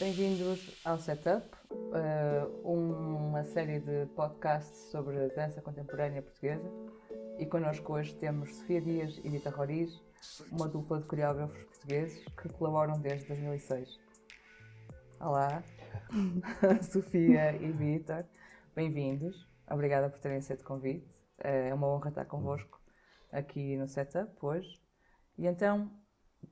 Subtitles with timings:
[0.00, 6.68] Bem-vindos ao Setup, uh, uma série de podcasts sobre dança contemporânea portuguesa.
[7.40, 9.98] E connosco hoje temos Sofia Dias e Rita Roriz,
[10.52, 13.98] uma dupla de coreógrafos portugueses que colaboram desde 2006.
[15.18, 15.64] Olá,
[16.92, 18.26] Sofia e Vitor,
[18.76, 19.48] bem-vindos.
[19.70, 21.10] Obrigada por terem aceito o convite.
[21.38, 22.78] É uma honra estar convosco
[23.32, 24.78] aqui no Setup hoje.
[25.38, 25.90] E então,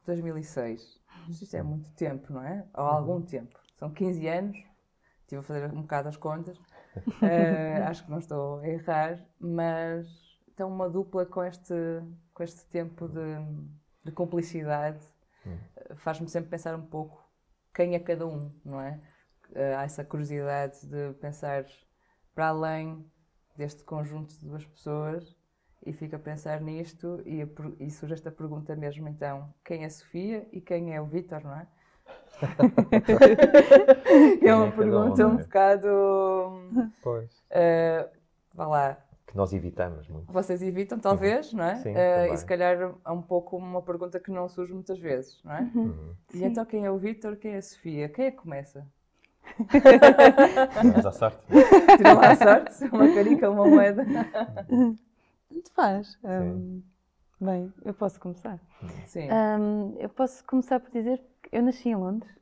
[0.06, 1.02] 2006.
[1.28, 2.66] Isto é muito tempo, não é?
[2.72, 3.60] Ou algum tempo.
[3.76, 4.56] São 15 anos.
[5.20, 6.56] Estive a fazer um bocado as contas.
[6.56, 10.27] Uh, acho que não estou a errar, mas
[10.58, 11.72] então uma dupla com este,
[12.34, 13.36] com este tempo de,
[14.02, 14.98] de cumplicidade
[15.46, 17.24] uh, faz-me sempre pensar um pouco
[17.72, 19.00] quem é cada um, não é?
[19.50, 21.64] Uh, há essa curiosidade de pensar
[22.34, 23.08] para além
[23.56, 25.36] deste conjunto de duas pessoas
[25.86, 27.46] e fico a pensar nisto e,
[27.78, 31.44] e surge esta pergunta mesmo então, quem é a Sofia e quem é o Vítor,
[31.44, 31.68] não é?
[34.44, 35.88] é uma é pergunta um, bocado...
[37.00, 37.32] Pois.
[37.42, 38.10] Uh,
[38.52, 39.07] vá lá.
[39.28, 40.32] Que nós evitamos muito.
[40.32, 41.58] Vocês evitam, talvez, uhum.
[41.58, 41.76] não é?
[41.76, 45.38] Sim, uh, e se calhar é um pouco uma pergunta que não surge muitas vezes,
[45.44, 45.70] não é?
[45.74, 46.14] Uhum.
[46.32, 48.08] E então quem é o Vítor, quem é a Sofia?
[48.08, 48.86] Quem é que começa?
[49.70, 51.38] Tiramos à sorte.
[51.96, 54.04] Tiram à sorte, uma carica, uma moeda.
[54.68, 56.18] Tanto faz.
[56.24, 56.82] Um,
[57.40, 58.58] bem, eu posso começar.
[59.06, 59.28] Sim.
[59.30, 62.32] Um, eu posso começar por dizer que eu nasci em Londres.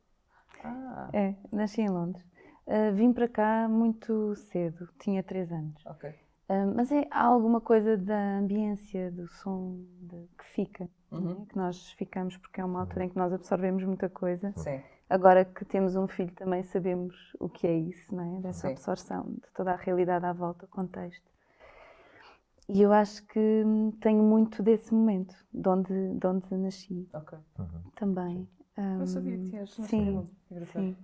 [0.63, 2.25] Ah, É, nasci em Londres.
[2.67, 5.87] Uh, vim para cá muito cedo, tinha 3 anos.
[5.87, 6.15] ok.
[6.49, 11.41] Um, mas é, há alguma coisa da ambiência, do som de- que fica, Uhum.
[11.41, 11.47] né?
[11.49, 14.55] que nós ficamos, porque é uma altura em que nós absorvemos muita coisa.
[14.57, 18.41] Sim, Agora que temos um filho também sabemos o que é isso, não é?
[18.41, 18.75] Dessa Sim.
[18.75, 21.25] absorção de toda a realidade à volta, o contexto.
[22.69, 23.41] E eu acho que
[24.01, 27.39] tenho muito desse momento, de onde, de onde nasci ok.
[27.97, 28.49] também.
[28.99, 30.29] Não Hum, sabia que tinhas nascido Sim,
[30.73, 30.97] sim.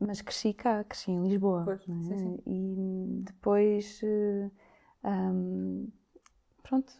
[0.00, 1.64] Mas cresci cá, cresci em Lisboa.
[1.64, 1.92] Pois, é?
[2.02, 2.38] sim, sim.
[2.46, 4.00] E depois,
[5.04, 5.88] hum,
[6.62, 6.92] pronto,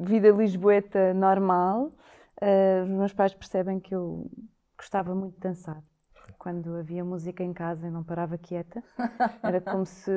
[0.00, 1.92] vida lisboeta normal.
[2.40, 4.30] Eh, os meus pais percebem que eu
[4.76, 5.82] gostava muito de dançar.
[6.38, 8.82] Quando havia música em casa, eu não parava quieta.
[9.42, 10.10] Era como se,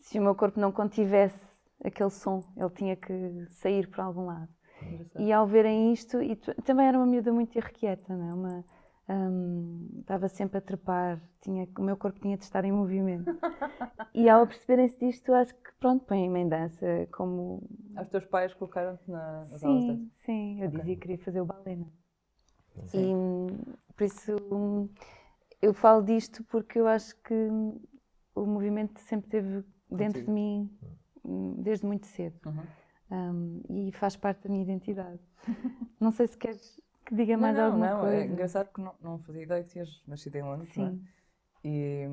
[0.00, 1.46] se o meu corpo não contivesse
[1.84, 4.48] aquele som, ele tinha que sair para algum lado.
[5.18, 8.34] E ao verem isto, e também era uma miúda muito irrequieta, não é?
[8.34, 8.64] Uma,
[9.08, 13.30] hum, estava sempre a trepar, tinha, o meu corpo tinha de estar em movimento.
[14.14, 17.62] e ao perceberem-se disto, acho que pronto, põem-me em dança como.
[18.00, 19.58] Os teus pais colocaram-te na, aulas?
[19.60, 20.78] Sim, sim, eu Ok.
[20.78, 21.72] dizia que queria fazer o balé.
[21.72, 22.86] é?
[22.86, 23.46] Sim.
[23.88, 24.36] E por isso
[25.60, 27.34] eu falo disto porque eu acho que
[28.34, 30.26] o movimento sempre esteve dentro Contigo.
[30.26, 30.70] de mim
[31.24, 32.38] hum, desde muito cedo.
[32.46, 32.62] Uhum.
[33.10, 35.18] Um, e faz parte da minha identidade.
[35.98, 38.16] não sei se queres que diga mais não, alguma não, coisa.
[38.16, 40.90] É engraçado porque não, não fazia ideia que tinhas nascido em Londres, não é?
[40.90, 41.08] Sim,
[41.64, 42.06] E,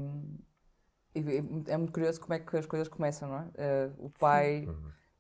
[1.16, 1.22] e
[1.68, 3.50] é muito curioso como é que as coisas começam, não é?
[3.56, 4.74] Eh, o pai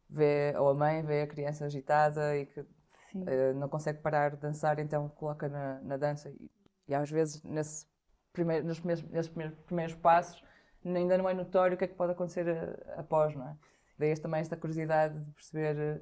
[0.09, 2.65] vê, ou a mãe vê a criança agitada e que
[3.11, 3.23] sim.
[3.27, 6.29] eh, não consegue parar de dançar, então coloca na, na dança.
[6.29, 6.51] E,
[6.87, 7.85] e às vezes, nesse
[8.33, 10.43] primeiro, nos primeiros, nesses primeiros, primeiros passos,
[10.85, 13.57] ainda não é notório o que é que pode acontecer eh, após, não é?
[13.97, 16.01] Daí também esta curiosidade de perceber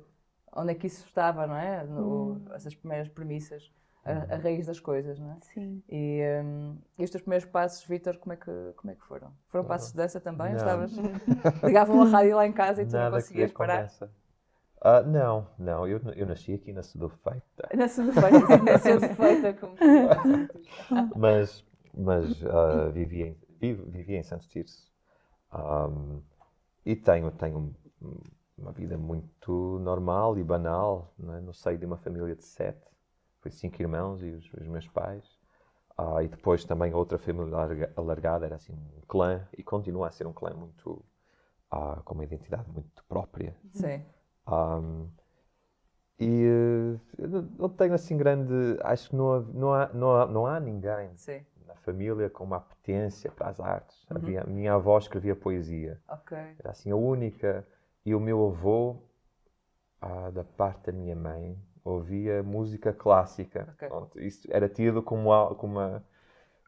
[0.55, 1.83] onde é que isso estava, não é?
[1.83, 3.71] No- Essas primeiras premissas,
[4.05, 5.37] a, a raiz das coisas, não é?
[5.53, 5.83] Sim.
[5.89, 9.33] E, hum, e os teus primeiros passos, Vítor, como é que, como é que foram?
[9.49, 10.49] Foram passos de dança também?
[10.51, 10.57] Não.
[10.57, 10.91] Estavas,
[11.63, 13.89] ligavam a rádio lá em casa e tu não Nada que conseguias parar?
[14.81, 19.77] Ah, não, não, eu, eu nasci aqui na Sudofeita, Na segunda-feira, nasceu defeita como
[21.15, 21.63] mas,
[21.93, 24.91] mas ah, vivi, em, vivo- vivi em Santo Tirso
[25.51, 26.21] Ahm,
[26.85, 28.17] e tenho, tenho um-
[28.57, 31.41] uma vida muito normal e banal, não é?
[31.41, 32.85] no seio de uma família de sete,
[33.39, 35.25] foi cinco irmãos e os, os meus pais,
[35.97, 40.11] Ah, e depois também outra família alarga- alargada, era assim um clã, e continua a
[40.11, 41.03] ser um clã muito,
[41.71, 43.55] ah, com uma identidade muito própria.
[43.73, 44.01] Sim.
[44.47, 45.09] Um,
[46.19, 46.45] e
[47.19, 48.53] eh, não- tenho assim grande.
[48.81, 51.41] Acho que não, não, há, não, há, não há ninguém Sim.
[51.67, 54.05] na família com uma apetência para as artes.
[54.09, 54.17] Uhum.
[54.17, 56.37] Havia, minha avó escrevia poesia, Ok.
[56.59, 57.67] era assim a única.
[58.05, 58.97] E o meu avô,
[60.01, 63.67] ah, da parte da minha mãe, ouvia música clássica.
[63.67, 63.83] Ok.
[63.87, 66.03] Pronto, isso era tido como, como, uma-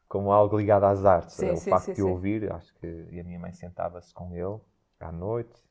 [0.08, 1.38] como algo ligado às artes.
[1.38, 2.86] Sim, o sim, facto sim, de ouvir, acho que.
[3.12, 4.60] E a minha mãe sentava-se com ele
[5.00, 5.62] à noite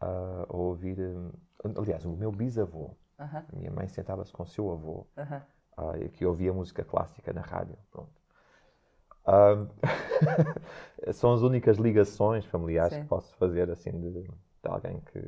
[0.00, 0.98] a ouvir.
[1.00, 1.32] hum,
[1.78, 5.42] aliás, o meu bisavô, Aham, a minha mãe sentava-se com o seu avô, aham.
[5.76, 7.76] ah, e que ouvia música clássica na rádio.
[7.92, 8.12] Pronto.
[9.24, 9.66] Ah,
[11.12, 12.98] são as únicas ligações familiares Sim.
[12.98, 14.28] que posso fazer assim de,
[14.62, 15.20] de alguém que.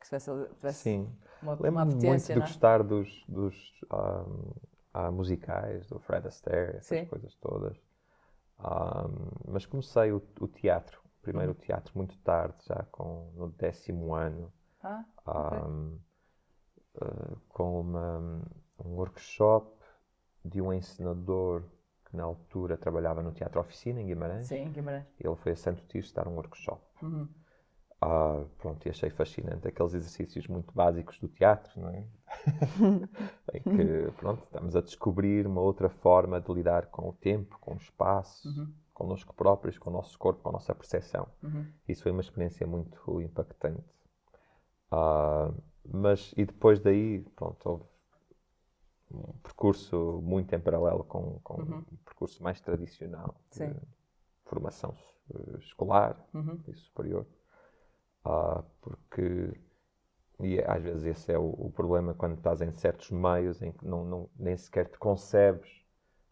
[0.00, 1.10] Que tivesse, tivesse Sim.
[1.42, 2.40] uma, uma muito de é?
[2.40, 3.54] gostar dos, dos
[4.92, 7.06] ah, musicais, do Fred Astaire, essas Sim.
[7.08, 7.76] coisas todas.
[8.58, 9.06] Ah,
[9.48, 11.58] mas comecei o, o teatro, primeiro Uhum.
[11.58, 14.52] o teatro muito tarde, já com, no décimo ano,
[14.82, 15.68] Ah, ah, ok.
[17.00, 18.42] ah, com uma-
[18.84, 19.70] um workshop
[20.44, 21.64] de um encenador
[22.06, 24.46] que na altura trabalhava no Teatro Oficina, em Guimarães.
[24.46, 25.06] Sim, Guimarães.
[25.20, 26.82] Ele foi a Santo Tirso dar um workshop.
[27.02, 27.28] Uhum.
[28.00, 32.04] Ah, pronto, e achei fascinante aqueles exercícios muito básicos do teatro, não é?
[33.54, 37.72] em que, pronto, estamos a descobrir uma outra forma de lidar com o tempo, com
[37.74, 38.72] o espaço, Uhum.
[38.92, 41.26] connosco próprios, com o nosso corpo, com a nossa percepção.
[41.42, 41.66] Uhum.
[41.88, 43.82] Isso foi uma experiência muito impactante.
[44.90, 45.50] Ah,
[45.84, 47.84] mas, e depois daí, pronto, houve
[49.10, 51.78] um percurso muito em paralelo com, com Uhum.
[51.92, 53.72] um percurso mais tradicional Sim.
[53.72, 53.74] de
[54.44, 54.94] formação
[55.58, 56.60] escolar Uhum.
[56.68, 57.26] e superior.
[58.26, 59.52] Ah, porque,
[60.40, 63.86] e às vezes esse é o, o problema quando estás em certos meios em que
[63.86, 65.70] não, não- nem sequer te concebes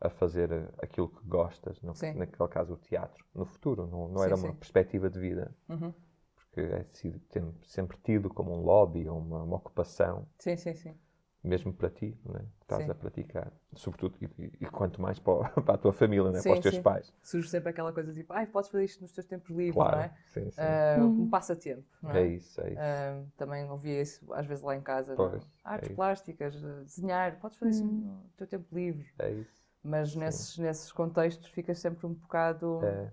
[0.01, 0.51] a fazer
[0.83, 3.25] aquilo que gostas, no, naquele caso o teatro.
[3.35, 4.55] No futuro, não, não Sim, era uma sim.
[4.55, 5.95] perspectiva de vida, Uhum.
[6.37, 10.75] porque é sido tem- sempre tido como um hobby ou uma, uma ocupação, Sim, sim,
[10.75, 10.99] sim.
[11.45, 12.39] Mesmo para ti, não é?
[12.41, 12.91] que estás Sim.
[12.91, 13.53] a praticar.
[13.77, 16.43] Sobretudo, e, e- quanto mais para, para a tua família, não é?
[16.43, 16.83] Sim, para os teus sim.
[16.83, 17.13] pais.
[17.23, 20.03] Surge sempre aquela coisa tipo, ai, podes fazer isto nos teus tempos livres, Claro, não
[20.05, 20.11] é?
[20.33, 20.63] sim, sim.
[20.63, 21.25] Ah, Uhum.
[21.25, 22.29] Um passatempo, não é é?
[22.29, 22.81] isso, é isso.
[22.81, 25.15] Ah, também ouvia isso às vezes lá em casa.
[25.17, 25.41] Pois, não?
[25.65, 26.55] Artes é plásticas,
[26.85, 28.01] desenhar, podes fazer isso Uhum.
[28.03, 29.07] no teu tempo livre.
[29.19, 29.65] É isso.
[29.83, 33.11] Mas nesses, nesses contextos ficas sempre um bocado É,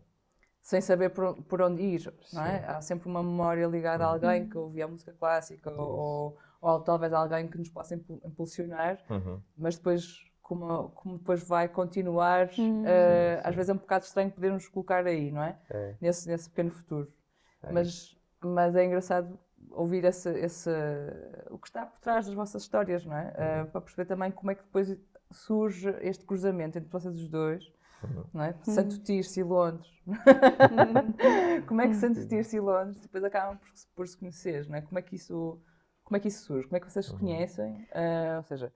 [0.61, 2.57] sem saber por, por onde ir, não é?
[2.57, 2.65] Sim.
[2.65, 4.13] Há sempre uma memória ligada a Uhum.
[4.13, 8.99] alguém que ouvia a música clássica ou, ou talvez alguém que nos possa impul- impulsionar,
[9.09, 9.41] uhum.
[9.57, 12.83] mas depois, como, como depois vai continuar, Hum.
[12.85, 13.55] eh, Sim, às sim.
[13.55, 15.57] vezes é um bocado estranho podermos colocar aí, não é?
[15.69, 17.11] É, Nesse, nesse pequeno futuro.
[17.63, 19.37] é Mas, mas é engraçado
[19.71, 20.69] ouvir esse, esse,
[21.49, 23.25] o que está por trás das vossas histórias, não é?
[23.37, 23.61] Uhum.
[23.61, 24.97] Eh, para perceber também como é que depois
[25.31, 27.71] surge este cruzamento entre vocês os dois,
[28.03, 28.23] Uhum.
[28.33, 28.53] não é?
[28.63, 29.87] Santo Tirso e Londres.
[31.67, 34.77] como é que Santo Tirso e Londres depois acabam por, se- por se conhecer, não
[34.77, 34.81] é?
[34.81, 35.59] Como é que isso,
[36.11, 36.65] como é que isso surge?
[36.67, 37.19] Como é que vocês se Uhum.
[37.19, 37.87] conhecem?
[37.93, 38.73] Ah, ou seja,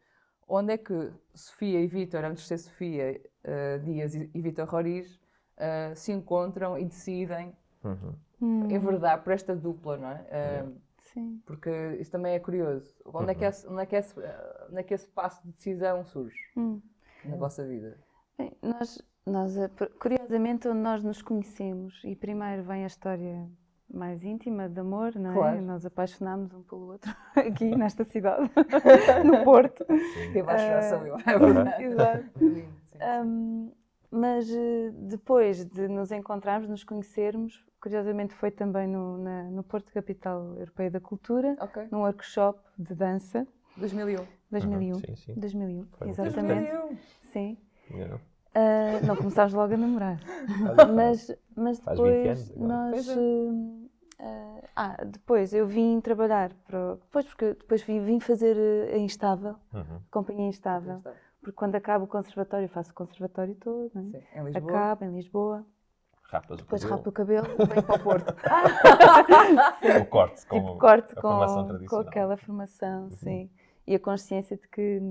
[0.48, 4.66] onde é que Sofia e Vítor, antes de ser Sofia ah, Dias e, e Vítor
[4.70, 5.20] Roriz,
[5.58, 7.54] ah, se encontram e decidem
[7.84, 8.16] Uhum.
[8.42, 10.26] Hum, enverdar por esta dupla, não é?
[10.32, 10.72] Ah,
[11.14, 11.42] Sim.
[11.46, 12.96] porque isso também é curioso.
[13.06, 14.16] Onde, é que esse, onde, é que esse,
[14.70, 16.82] onde é que esse passo de decisão surge Hum.
[17.26, 18.00] na vossa vida?
[18.38, 23.50] Bem, nós, nós, eh, curiosamente, onde nós nos conhecemos, e primeiro vem a história
[23.94, 25.34] mais íntima de amor, não é?
[25.34, 25.62] Claro.
[25.62, 28.50] Nós apaixonámos um pelo outro aqui nesta cidade,
[29.26, 29.86] no Porto.
[30.34, 31.54] Quem vai chorar sou eu, é Aham.
[31.54, 31.84] verdade.
[31.84, 32.26] Exato.
[32.40, 33.00] Sim.
[33.24, 33.72] Hum,
[34.12, 39.92] mas eh, depois de nos encontrarmos, nos conhecermos, curiosamente foi também no, na- no Porto
[39.92, 43.46] Capital Europeia da Cultura, Ok, num workshop de dança,
[43.76, 44.26] 2001.
[44.52, 44.94] 2001.
[44.94, 45.00] Uhum.
[45.00, 45.34] Sim, sim.
[45.36, 46.72] 2001, Foi muito exatamente.
[46.72, 46.98] 2001.
[47.24, 47.58] Sim.
[47.92, 48.20] Yeah.
[48.56, 50.18] Ah, não começámos logo a namorar.
[50.96, 53.08] Mas, mas Faz 20 depois anos nós.
[53.18, 53.89] Hum,
[54.75, 56.94] ah, depois eu vim trabalhar para.
[56.94, 60.00] o- Depois, porque depois vim, vim fazer eh, a Instável, Uhum.
[60.10, 61.01] Companhia Instável.
[61.41, 64.06] Porque quando acaba o conservatório, eu faço o conservatório todo, não é?
[64.20, 64.58] Sim, em Lisboa.
[64.72, 65.65] Acaba em Lisboa,
[66.24, 66.98] Rapas o depois cabelo.
[66.98, 68.36] rapo o cabelo, venho para o Porto.
[70.01, 71.96] O corte com tipo corte a com, formação com.
[71.96, 72.01] Uhum.
[72.01, 73.50] aquela formação, sim.
[73.86, 75.01] E a consciência de que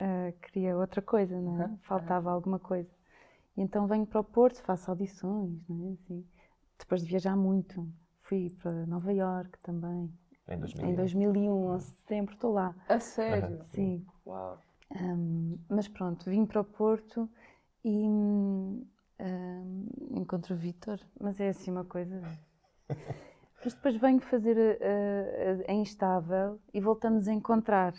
[0.00, 1.64] ah, queria outra coisa, não é?
[1.64, 2.90] Aham, Faltava alguma coisa.
[3.58, 5.92] E então venho para o Porto, faço audições, não é?
[5.92, 6.24] Assim,
[6.78, 7.86] depois de viajar muito,
[8.22, 10.10] fui para Nova Iorque também.
[10.48, 10.86] Em 2000.
[10.88, 12.74] Em 2001, em setembro, estou lá.
[12.88, 13.56] A sério?
[13.56, 13.64] Aham.
[13.64, 14.06] Sim.
[14.24, 14.58] Uau.
[14.94, 17.28] Hum, mas pronto, vim para o Porto
[17.84, 18.86] e hum,
[20.12, 22.22] encontro o Vítor, mas é assim uma coisa.
[23.64, 27.92] Mas depois venho fazer a, a- a Instável e voltamos a encontrar.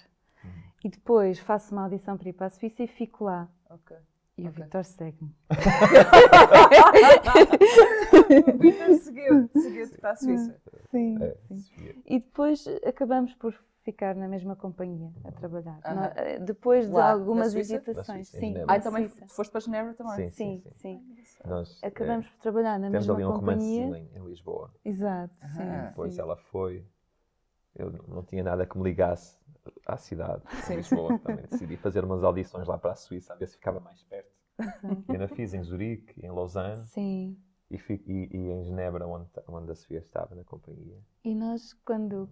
[0.84, 3.50] E depois faço uma audição para ir para a Suíça e fico lá.
[3.70, 3.92] Ok.
[4.40, 4.64] E o Ok.
[4.64, 5.36] Vítor segue-me.
[8.48, 8.58] O
[8.96, 10.56] seguiu, seguiu-te para a Suíça.
[10.92, 12.02] Sim, É, sim.
[12.06, 13.54] E depois acabamos por
[13.84, 15.80] ficar na mesma companhia a trabalhar.
[15.94, 19.28] Nó- eh, Depois de Lá, algumas em Sim, Ah, também Suíça.
[19.34, 20.30] foste para Genebra também?
[20.30, 20.30] Sim.
[20.30, 21.02] Sim, sim.
[21.46, 23.98] Nós, Acabamos é, por trabalhar na temos mesma ali um romance companhia.
[23.98, 24.74] em, em Lisboa.
[24.86, 25.88] Exato, Ah, sim.
[25.90, 26.22] Depois sim.
[26.22, 26.86] ela foi.
[27.76, 29.38] Eu não tinha nada que me ligasse
[29.86, 30.76] à cidade, Sim.
[30.78, 31.18] Lisboa.
[31.20, 34.32] Também decidi fazer umas audições lá para a Suíça, a ver se ficava mais perto.
[35.08, 36.84] E ainda fiz em Zurique, em Lausanne.
[36.86, 37.38] Sim.
[37.72, 40.98] e, e- e em Genebra, onde, onde a Sofia estava na companhia.
[41.24, 42.30] E nós, quando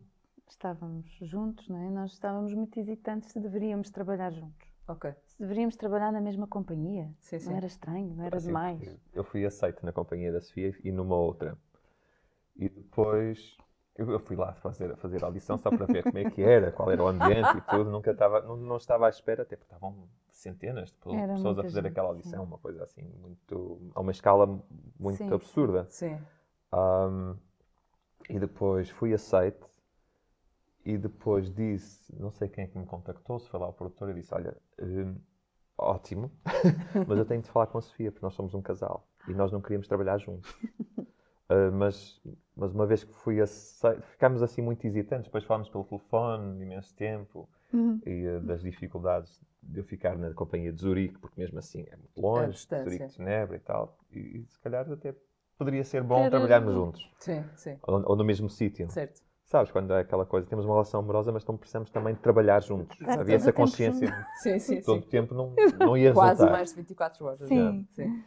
[0.50, 1.90] estávamos juntos, não é?
[1.90, 4.68] Nós estávamos muito hesitantes se deveríamos trabalhar juntos.
[4.88, 5.14] Ok.
[5.26, 7.14] Se deveríamos trabalhar na mesma companhia.
[7.20, 7.50] Sim, sim.
[7.50, 9.00] Não era estranho, não era Assim, demais.
[9.14, 11.58] Eu fui aceito na companhia da Sofia e numa outra.
[12.56, 13.58] E depois
[13.98, 16.92] eu eu fui lá fazer, fazer audição só para ver como é que era, qual
[16.92, 17.90] era o ambiente e tudo.
[17.90, 21.64] Nunca estava, não, não estava à espera, até porque estavam centenas de Era pessoas a
[21.64, 22.16] fazer gente, aquela sim.
[22.16, 24.46] audição, uma coisa assim, muito, a uma escala
[25.00, 25.86] muito Sim, absurda.
[25.90, 26.20] Sim.
[26.72, 27.36] Um,
[28.30, 29.68] e depois fui aceito
[30.86, 34.10] e depois disse, não sei quem é que me contactou, se foi lá o produtor,
[34.10, 35.16] e disse, olha, hum,
[35.78, 36.32] ótimo,
[37.08, 39.52] mas eu tenho de falar com a Sofia, porque nós somos um casal e nós
[39.52, 40.56] não queríamos trabalhar juntos.
[41.50, 42.20] Uh, mas,
[42.56, 46.94] mas uma vez que fui aceito, ficámos assim muito hesitantes, depois falámos pelo telefone imenso
[46.96, 48.00] tempo Uhum.
[48.06, 51.96] e uh, das dificuldades de eu ficar na companhia de Zurique, porque mesmo assim é
[51.98, 52.84] muito longe, distância.
[52.86, 55.14] Zurique de Genebra e tal, e, e se calhar até
[55.58, 57.78] poderia ser bom Era trabalharmos juntos, Sim, sim.
[57.84, 58.90] ou, ou no mesmo sítio.
[58.92, 59.22] Certo.
[59.46, 62.62] Sabes, quando é aquela coisa, temos uma relação amorosa, mas não precisamos também de trabalhar
[62.62, 63.00] juntos.
[63.00, 66.52] Estar Havia essa consciência, Sim, sim, todo o tempo não, não ia Quase resultar.
[66.52, 67.40] mais de 24 horas.
[67.40, 67.88] Sim.
[67.92, 68.24] Sim.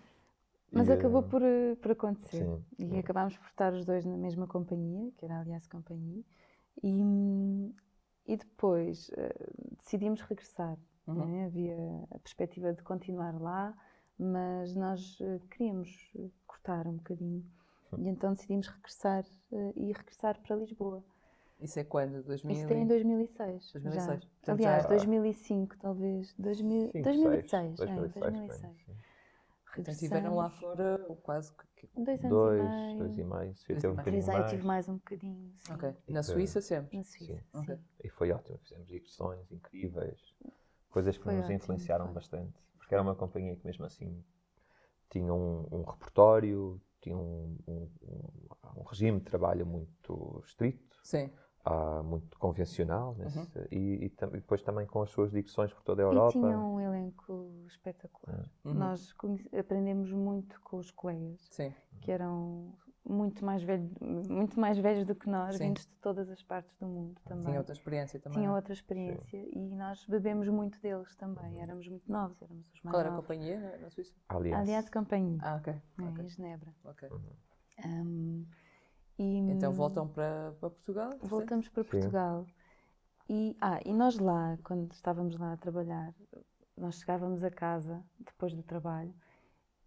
[0.73, 2.45] Mas E, acabou uh, por, eh, por acontecer.
[2.45, 2.99] Sim, E sim.
[2.99, 6.23] acabámos por estar os dois na mesma companhia, que era aliás companhia,
[6.83, 7.75] e,
[8.27, 9.35] e depois eh,
[9.79, 10.77] decidimos regressar.
[11.07, 11.15] Uhum.
[11.17, 11.45] não é?
[11.47, 11.77] Havia
[12.13, 13.75] a perspectiva de continuar lá,
[14.19, 17.45] mas nós eh, queríamos eh, cortar um bocadinho.
[17.99, 21.03] E então decidimos regressar eh, e regressar para Lisboa.
[21.61, 22.23] Isso é quando?
[22.23, 22.53] 2000?
[22.57, 23.73] Isto é em 2006.
[23.73, 23.95] 2006.
[23.95, 24.31] Já.
[24.31, 26.35] Portanto, Aliás, já- 2005, talvez.
[26.39, 27.51] 2000, Cinco, 2006.
[27.51, 28.77] seis, é, 2006, 2006.
[29.75, 29.81] Sim.
[29.83, 31.89] Então estiveram lá fora quase que.
[31.97, 32.99] Dois anos Dois, e meio.
[32.99, 33.57] dois e meio.
[33.57, 34.51] Sofia Dois teve e um eu mais.
[34.51, 35.53] tive mais um bocadinho.
[35.59, 35.73] Sim.
[35.75, 35.95] Ok.
[36.09, 36.97] E Na Suíça sempre?
[36.97, 37.65] Na Suíça, Sim.
[37.65, 37.79] Sim.
[38.05, 40.35] E foi ótimo, fizemos digressões incríveis,
[40.91, 42.15] coisas que Foi nos ótimo, influenciaram foi.
[42.15, 44.25] bastante, porque era uma companhia que mesmo assim
[45.11, 51.31] tinha um, um repertório, tinha um- um regime de trabalho muito estrito, Sim.
[51.65, 53.65] Ah, muito convencional, nesse- Uhum.
[53.71, 54.09] e, e e
[54.41, 56.33] depois também com as suas digressões por toda a E Europa.
[56.33, 58.45] tinha um elenco espetacular.
[58.65, 58.75] Uhum.
[58.75, 59.15] Nós
[59.59, 61.73] aprendemos muito com os colegas, Sim.
[62.01, 62.75] que eram
[63.05, 65.69] muito mais, velho, muito mais velhos do que nós, Sim.
[65.69, 67.45] vindos de todas as partes do mundo também.
[67.47, 68.39] Tinha outra experiência também.
[68.39, 71.61] Tinham outra experiência e nós bebemos muito deles também.
[71.61, 73.27] Éramos muito novos, éramos os mais Qual era a novos.
[73.27, 74.15] companhia na, Suíça?
[74.29, 75.73] Aliás, Aliás, companhia, Ah, ok.
[75.73, 76.75] é, ok, em Genebra.
[76.85, 77.09] ok.
[77.85, 78.45] Ahm,
[79.21, 81.11] e, Então voltam para, para Portugal?
[81.21, 81.91] Voltamos para Sim.
[81.91, 82.47] Portugal.
[83.29, 86.15] E, ah, e nós lá, quando estávamos lá a trabalhar,
[86.77, 89.15] nós chegávamos a casa depois do trabalho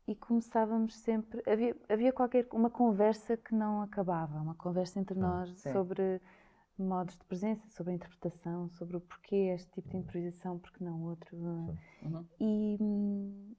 [0.07, 1.41] e começávamos sempre.
[1.49, 5.71] Havia, havia qualquer uma conversa que não acabava, uma conversa entre nós sim.
[5.73, 6.21] sobre
[6.77, 11.01] modos de presença, sobre a interpretação, sobre o porquê este tipo de improvisação, porque não
[11.03, 11.35] outro.
[11.35, 12.05] é?
[12.05, 12.25] Uhum.
[12.39, 13.55] E, hum,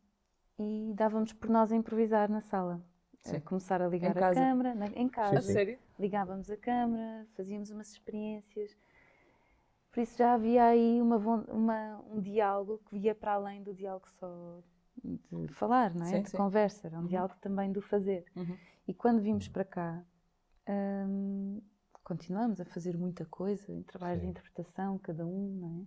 [0.58, 2.80] e dávamos por nós a improvisar na sala.
[3.24, 3.36] Sim.
[3.36, 4.40] A começar a ligar a casa?
[4.40, 5.78] câmara, na- em casa A sério?
[5.98, 8.76] ligávamos a câmara, fazíamos umas experiências.
[9.92, 14.08] Por isso já havia aí uma, uma- um diálogo que via para além do diálogo
[14.18, 14.60] só
[15.02, 16.10] de falar, não é?
[16.10, 16.36] Sim, de sim.
[16.36, 18.24] conversa, era um diálogo também do fazer.
[18.36, 18.56] Uhum.
[18.86, 20.04] E quando vimos para cá,
[20.68, 21.60] hum,
[22.02, 24.30] continuamos a fazer muita coisa, em trabalhos de Sim.
[24.30, 25.86] interpretação, cada um, não é?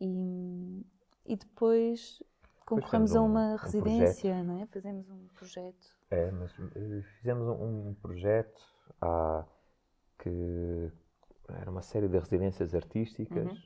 [0.00, 0.86] E,
[1.26, 2.22] e depois
[2.66, 4.66] concorremos a um- uma um residência, não é?
[4.66, 5.88] Fazemos um projeto.
[6.10, 8.60] É, mas eh, fizemos um, um projeto
[9.00, 9.44] ah,
[10.18, 10.90] que
[11.48, 13.44] era uma série de residências artísticas.
[13.46, 13.62] Uhum.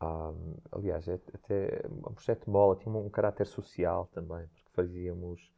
[0.00, 0.32] Ah,
[0.72, 5.52] aliás, é, até um projeto de mola tinha um caráter social também, porque fazíamos.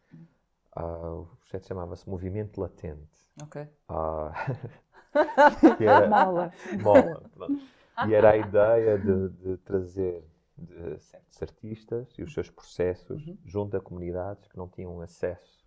[0.76, 3.28] ah, o projeto chamava-se Movimento Latente.
[3.42, 3.56] Ok.
[3.88, 4.32] Ah,
[5.76, 6.52] que era, Mola.
[6.80, 7.62] Mola, pronto.
[8.02, 10.24] E era a ideia de, de trazer
[10.62, 13.36] de certos artistas e os seus processos Uhum.
[13.44, 15.64] junto a comunidades que não tinham acesso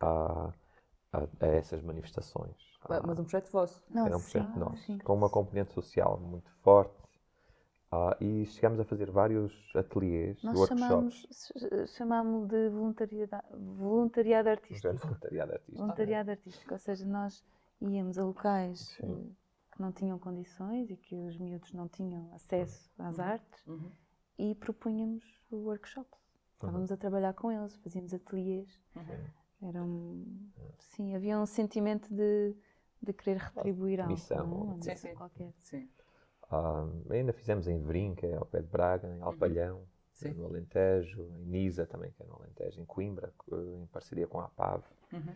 [0.00, 0.52] a,
[1.12, 2.56] a- a essas manifestações.
[2.88, 3.82] Ah, Mas um projeto vosso?
[3.90, 4.98] Não, Era um sim, projeto nosso, sim.
[4.98, 6.94] com uma componente social muito forte.
[7.90, 11.26] Ah, e chegámos a fazer vários ateliês, Nós workshops.
[11.88, 13.32] chamámos, de voluntariado,
[13.76, 14.94] voluntariado Um artístico.
[14.94, 15.78] de voluntariado artístico.
[15.80, 17.44] Voluntariado artístico, ou seja, nós
[17.80, 19.08] íamos a locais Sim.
[19.08, 19.32] eh,
[19.72, 23.90] que não tinham condições e que os miúdos não tinham acesso às artes Uhum.
[24.38, 26.18] E propunhamos workshops.
[26.54, 28.68] Estávamos a trabalhar com eles, fazíamos ateliês.
[28.96, 29.68] Uhum.
[29.68, 30.24] Era um,
[30.78, 32.54] sim, havia um sentimento de,
[33.02, 34.12] de querer retribuir algo.
[34.14, 34.64] missão, não é?
[34.64, 35.16] Uma Sim, missão sim.
[35.16, 35.52] qualquer.
[35.58, 35.88] Sim.
[36.50, 37.82] Ah, ainda fizemos em
[38.22, 39.78] é ao pé de Braga, em Alpalhão,
[40.22, 40.32] Uhum.
[40.34, 44.40] No Alentejo, em Nisa também, que é no Alentejo, em Coimbra, co- em parceria com
[44.40, 44.84] a APAV.
[45.12, 45.34] Uhum.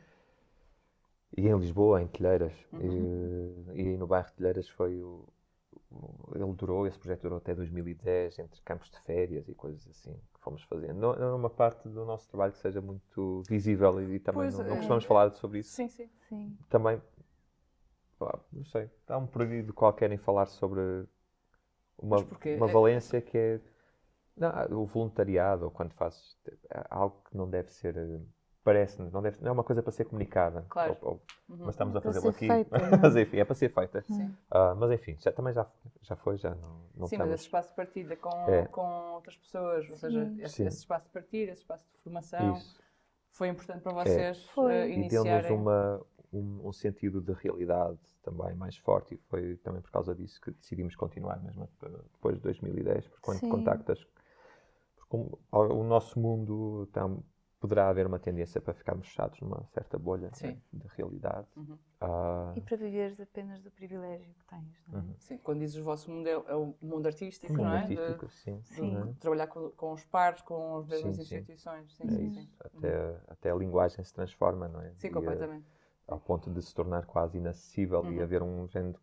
[1.37, 2.53] E em Lisboa, em Telheiras.
[2.73, 3.73] Uhum.
[3.75, 5.27] E, e no bairro de Telheiras foi o-
[6.35, 10.13] Ele durou, esse projeto durou até 2010, entre campos de férias e coisas assim.
[10.13, 10.95] que fomos fazendo.
[10.95, 14.53] Não, não é uma parte do nosso trabalho que seja muito visível e também Pois,
[14.55, 14.77] não, não é.
[14.77, 15.75] costumamos falar sobre isso.
[15.75, 16.09] Sim, sim.
[16.29, 16.57] Sim.
[16.69, 17.01] Também,
[18.19, 20.81] pá, não sei, há um período qualquer em falar sobre
[21.99, 23.61] uma, uma É- valência que é
[24.37, 24.51] não,
[24.83, 26.37] o voluntariado, ou quando fazes
[26.71, 27.97] é algo que não deve ser,
[28.73, 30.67] parece-nos, não, deve, não é uma coisa para ser comunicada.
[30.69, 30.97] Claro.
[31.01, 31.57] Ou- ou- Uhum.
[31.65, 32.47] mas estamos a Para fazê-lo aqui.
[32.47, 32.97] feita, é?
[32.99, 34.03] mas enfim, é para ser feita.
[34.03, 34.37] Sim.
[34.51, 35.67] Ah, mas enfim, já, também já,
[36.03, 36.61] já foi, já não,
[36.95, 37.35] não Sim, mas estamos.
[37.35, 38.67] esse espaço de partilha com, É.
[38.67, 42.79] com outras pessoas, ou seja, esse, esse espaço de partilha, esse espaço de formação, Isso.
[43.33, 44.75] foi importante para vocês Foi.
[44.75, 45.57] eh, E deu-nos iniciarem.
[45.57, 50.39] uma, um, um sentido de realidade também mais forte e foi também por causa disso
[50.43, 53.49] que decidimos continuar mesmo eh, depois de 2010, porque quando Sim.
[53.49, 54.07] contactas
[54.97, 57.23] porque o, nosso mundo tam-
[57.61, 60.49] poderá haver uma tendência para ficarmos fechados numa certa bolha Sim.
[60.49, 61.47] né, de realidade.
[61.57, 61.79] Uhum.
[62.01, 64.99] Ah, E para viveres apenas do privilégio que tens, não é?
[64.99, 65.15] Uhum.
[65.19, 67.87] Sim, quando dizes o vosso mundo é, é o mundo artístico, mundo não é?
[67.87, 68.61] De- artístico, sim.
[68.65, 68.95] Sim.
[68.95, 69.07] né?
[69.07, 71.35] de trabalhar com, com os pares, com as mesmas Sim, sim.
[71.37, 71.93] instituições.
[71.97, 72.49] Sim, É sim, sim.
[72.65, 74.93] Até, até a linguagem se transforma, não é?
[74.97, 75.67] Sim, E, completamente.
[76.07, 78.23] ao ponto de se tornar quase inacessível e Uhum.
[78.23, 78.99] haver um género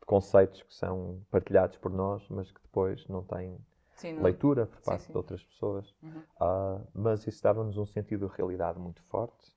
[0.00, 3.56] de conceitos que são partilhados por nós, mas que depois não têm
[4.00, 5.12] Sim, leitura por Sim, parte sim.
[5.12, 5.94] de outras pessoas.
[6.02, 6.22] Uhum.
[6.40, 9.52] Ah, mas isso dava-nos um sentido de realidade muito forte.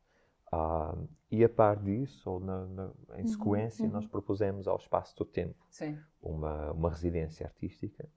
[0.51, 0.95] Ah,
[1.31, 5.65] e a par disso, ou na- na- em sequência, nós propusemos ao Espaço do Tempo
[5.69, 8.07] Sim, uma, uma residência artística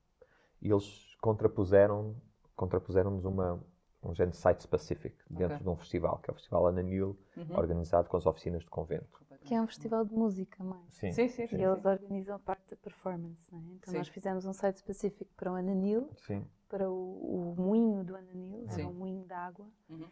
[0.61, 2.17] e eles contrapuseram
[2.55, 3.63] contrapuseram-nos uma
[4.03, 5.65] um género de site-specific dentro Ok.
[5.65, 7.57] de um festival, que é o Festival Ananil, Uhum.
[7.57, 9.21] organizado com as oficinas de convento.
[9.45, 10.95] Que é um festival de música, mais.
[10.95, 11.43] Sim, sim, sim.
[11.43, 11.57] E sim.
[11.57, 13.75] eles organizam parte da performance, não é?
[13.75, 13.99] Então Sim.
[13.99, 16.45] nós fizemos um site específico para o Ananil, Sim.
[16.69, 18.81] para o, o moinho do Ananil, Sim.
[18.81, 19.67] era um moinho de água.
[19.89, 20.09] Uhum.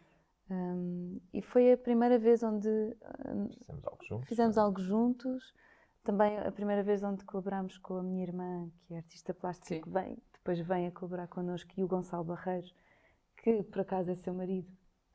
[0.49, 4.27] Um, e foi a primeira vez onde um, Fizemos algo juntos.
[4.27, 4.65] fizemos não é?
[4.65, 5.53] algo juntos.
[6.03, 9.89] Também a primeira vez onde colaborámos com a minha irmã, que é artista plástica, que
[9.89, 12.75] vem, depois vem a colaborar connosco, e o Gonçalo Barreiros,
[13.37, 14.67] que por acaso é seu marido,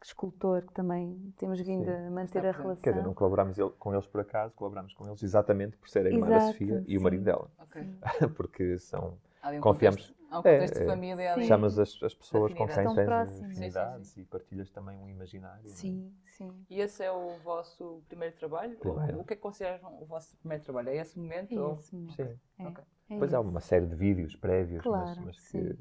[0.07, 1.91] escultor, que também temos vindo Sim.
[1.91, 2.63] a manter Está a presente.
[2.63, 2.83] relação.
[2.83, 6.07] Quer dizer, não colaborámos ele- com eles por acaso, colaborámos com eles exatamente por ser
[6.07, 7.51] a irmã da Sofia e o marido dela.
[7.59, 7.83] Ok.
[8.37, 10.87] Porque são um Confiamos- há um É, contexto de é.
[10.87, 11.47] família ali.
[11.47, 15.65] Chamas as, as pessoas com quem tens afinidades e partilhas também um imaginário.
[15.65, 15.69] é?
[15.69, 16.53] Sim, sim.
[16.69, 18.77] E esse é o vosso primeiro trabalho?
[18.79, 19.21] Primeiro.
[19.21, 20.91] O, que é que consideram o vosso primeiro trabalho?
[20.91, 21.53] É esse momento?
[21.53, 22.15] É esse momento.
[22.15, 22.39] Sim.
[22.59, 22.85] É, Ok.
[23.09, 25.79] é Depois há uma série de vídeos prévios, mas- Claro, mas, que sim.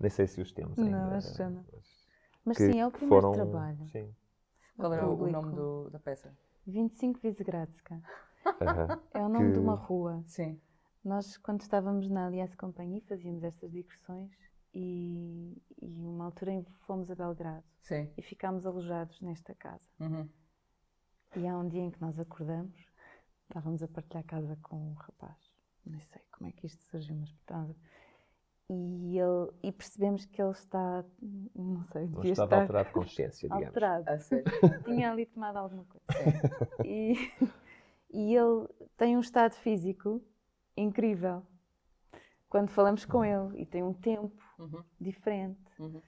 [0.00, 0.96] nem sei se os temos Não, ainda.
[0.98, 1.10] que não.
[1.10, 1.97] mas Mas
[2.54, 3.88] que- sim, é o que primeiro foram, trabalho.
[3.88, 4.14] Sim.
[4.76, 6.36] Qual era o, o nome do- da peça?
[6.66, 8.00] 25 Visegradska.
[8.60, 9.00] Aham.
[9.12, 10.22] É o nome de Que- uma rua.
[10.26, 10.60] Sim.
[11.04, 14.30] Nós, quando estávamos na Aliança Companhia, fazíamos estas digressões
[14.74, 18.10] e, e uma altura em- fomos a Belgrado Sim.
[18.16, 19.88] e ficámos alojados nesta casa.
[20.00, 20.28] Uhum.
[21.36, 22.78] E há um dia em que nós acordamos,
[23.48, 25.36] estávamos a partilhar casa com um rapaz,
[25.84, 28.07] nem sei como é que isto surgiu, mas estávamos a-
[28.70, 31.04] e, ele, e percebemos que ele está,
[31.54, 33.66] não sei, Não devia estava estar alterado de consciência, digamos.
[33.66, 34.08] alterado.
[34.10, 34.44] A sério.
[34.84, 36.04] tinha ali tomado alguma coisa.
[36.84, 37.14] E,
[38.10, 40.22] e ele tem um estado físico
[40.76, 41.42] incrível
[42.48, 44.82] quando falamos com ele e tem um tempo Uhum.
[45.00, 45.60] diferente.
[45.78, 46.02] Uhum.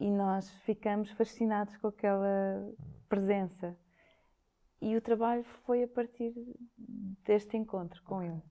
[0.00, 2.68] E nós ficamos fascinados com aquela
[3.08, 3.76] presença.
[4.80, 6.34] E o trabalho foi a partir
[7.24, 8.42] deste encontro com ele.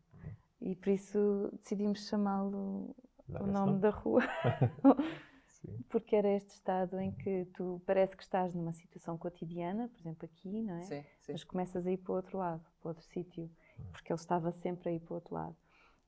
[0.62, 2.96] E por isso decidimos chamá-lo
[3.40, 4.22] O nome da rua.
[5.48, 5.78] Sim.
[5.90, 10.26] Porque era este estado em que tu parece que estás numa situação cotidiana, por exemplo
[10.26, 10.82] aqui, não é?
[10.82, 11.32] Sim, sim.
[11.34, 13.50] Mas começas a ir para o outro lado, para outro sítio,
[13.92, 15.56] porque ele estava sempre a ir para o outro lado.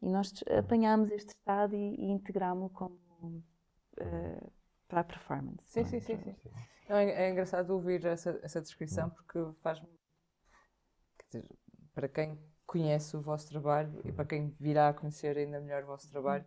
[0.02, 3.44] E nós apanhámos este estado e, e integrámo-lo como
[3.98, 4.44] eh,
[4.88, 5.64] para a performance.
[5.66, 6.36] Sim, sim, sim, sim.
[6.90, 9.88] Não, É, é engraçado ouvir essa, essa descrição porque faz-me.
[11.32, 11.46] dizer,
[11.94, 15.88] Para quem conhece o vosso trabalho e para quem virá a conhecer ainda melhor o
[15.88, 16.46] vosso trabalho,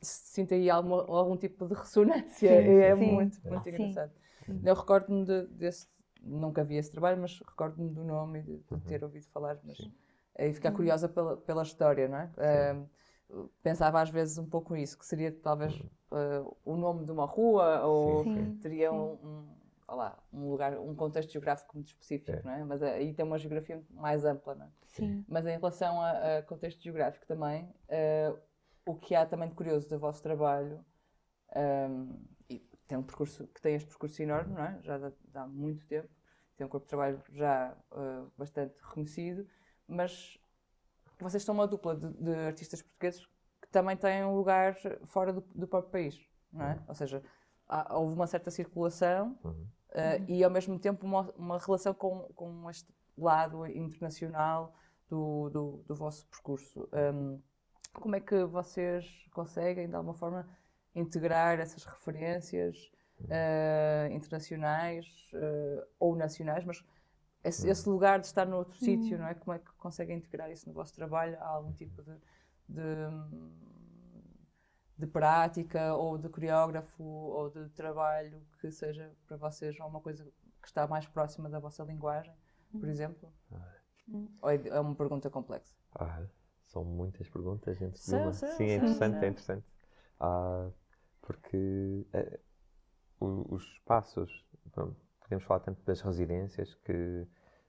[0.00, 2.48] se sinta aí algum, algum tipo de ressonância.
[2.48, 2.94] Sim, sim, é sim.
[2.94, 3.50] muito, Sim.
[3.50, 3.68] muito Sim.
[3.68, 4.12] engraçado.
[4.64, 5.88] Eu recordo-me de- desse.
[6.22, 9.58] Nunca vi esse trabalho, mas recordo-me do nome e de, de ter ouvido falar.
[9.64, 9.92] Mas, Sim.
[10.38, 12.30] e ficar curiosa pela, pela história, não é?
[13.62, 15.72] Pensava às vezes um pouco isso, que seria talvez
[16.10, 18.58] uh, o nome de uma rua ou Sim, sim.
[18.60, 18.96] teria sim.
[18.96, 19.48] um, um,
[19.94, 22.42] lá, um lugar, um contexto geográfico muito específico, É.
[22.42, 22.64] não é?
[22.64, 24.70] Mas aí tem uma geografia mais ampla, não é?
[24.86, 25.24] Sim.
[25.28, 28.38] Mas em relação a, a contexto geográfico também, uh,
[28.86, 30.84] o que há também de curioso do vosso trabalho,
[31.56, 34.78] um, e tem um percurso que tem este percurso enorme, não é?
[34.82, 36.08] Já dá, dá muito tempo,
[36.56, 39.46] tem um corpo de trabalho já uh, bastante reconhecido,
[39.86, 40.38] mas
[41.18, 43.26] vocês são uma dupla de, de artistas portugueses
[43.60, 46.20] que também têm um lugar fora do, do próprio país,
[46.52, 46.82] não é?
[46.88, 47.22] Ou seja,
[47.68, 49.66] há- houve uma certa circulação Uhum.
[49.90, 54.74] Uh, e ao mesmo tempo uma, uma relação com, com este lado internacional
[55.08, 56.88] do, do, do vosso percurso.
[56.92, 57.40] Um,
[57.92, 60.48] como é que vocês conseguem, de alguma forma,
[60.94, 66.84] integrar essas referências uh, internacionais uh, ou nacionais, mas
[67.42, 68.84] esse, esse, lugar de estar noutro uhum.
[68.84, 69.34] sítio, não é?
[69.34, 71.38] Como é que conseguem integrar isso no vosso trabalho?
[71.40, 72.12] Há algum tipo de,
[72.68, 72.82] de,
[75.00, 80.24] de prática ou de coreógrafo ou de trabalho que seja para vocês alguma coisa
[80.60, 82.34] que está mais próxima da vossa linguagem,
[82.70, 82.90] por uhum.
[82.90, 83.32] exemplo?
[84.06, 84.28] Uhum.
[84.42, 85.74] Ou é, é uma pergunta complexa?
[85.94, 86.22] Ah,
[86.66, 88.32] são muitas perguntas dentro de uma.
[88.32, 89.66] Sim, é interessante, é interessante.
[90.20, 90.70] Ah,
[91.22, 92.38] porque é,
[93.18, 94.44] os espaços,
[95.20, 97.26] podemos falar tanto das residências que,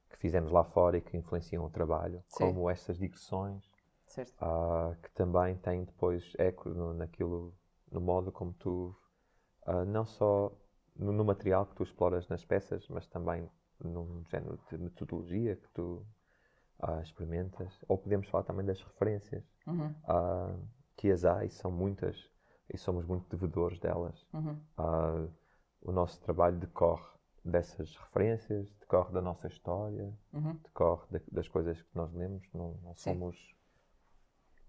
[0.10, 2.46] que fizemos lá fora e que influenciam o trabalho, Sim.
[2.46, 3.70] como essas digressões
[4.17, 7.54] uh, que também têm depois eco no, naquilo,
[7.91, 8.95] no modo como tu,
[9.67, 10.52] uh, não só
[10.95, 13.50] no, no, material que tu exploras nas peças, mas também
[13.84, 16.06] num género de metodologia que tu
[16.84, 17.84] uh, experimentas.
[17.88, 19.93] Ou podemos falar também das referências, uhum.
[20.95, 22.30] que as há e são muitas
[22.74, 24.26] e somos muito devedores delas.
[24.34, 24.58] Uhum
[25.82, 27.10] o nosso trabalho decorre
[27.43, 30.54] dessas referências, decorre da nossa história, uhum.
[30.63, 33.56] decorre de, das coisas que nós lemos, não, não somos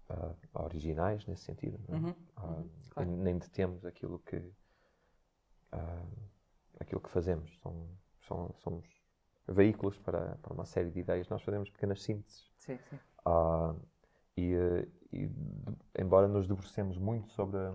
[0.09, 1.95] uh, originais nesse sentido, é?
[1.95, 2.09] uhum.
[2.09, 3.09] uh, claro.
[3.09, 6.29] nem detemos aquilo que uh,
[6.79, 7.87] aquilo que fazemos, são,
[8.27, 8.85] são, somos
[9.47, 12.51] veículos para, para uma série de ideias, nós fazemos pequenas sínteses.
[12.57, 12.99] Sim, sim.
[14.37, 14.53] e,
[15.11, 15.29] e
[15.97, 17.73] embora nos debrucemos muito sobre a,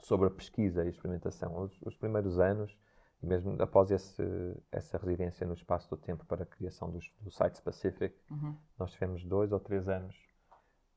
[0.00, 1.56] sobre a pesquisa e experimentação.
[1.58, 2.76] Os, os primeiros anos,
[3.22, 4.22] mesmo após esse,
[4.70, 8.56] essa residência no espaço do tempo para a criação dos, do Site Specific, uhum.
[8.78, 10.16] nós tivemos dois ou três anos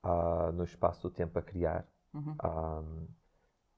[0.06, 2.36] uh, no espaço do tempo a criar, uhum.
[2.44, 3.08] um,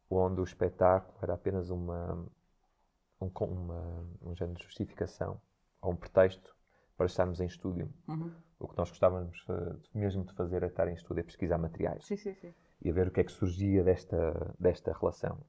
[0.10, 2.26] onde o espetáculo era apenas uma,
[3.20, 5.42] um, uma, um género de justificação
[5.82, 6.56] ou um pretexto
[6.96, 7.92] para estarmos em estúdio.
[8.08, 8.32] Uhum.
[8.60, 9.46] O que nós gostávamos
[9.94, 12.06] mesmo de fazer é estar em estúdio, é pesquisar materiais.
[12.06, 15.40] Sim, sim, sim e a ver o que é que surgia desta, desta relação.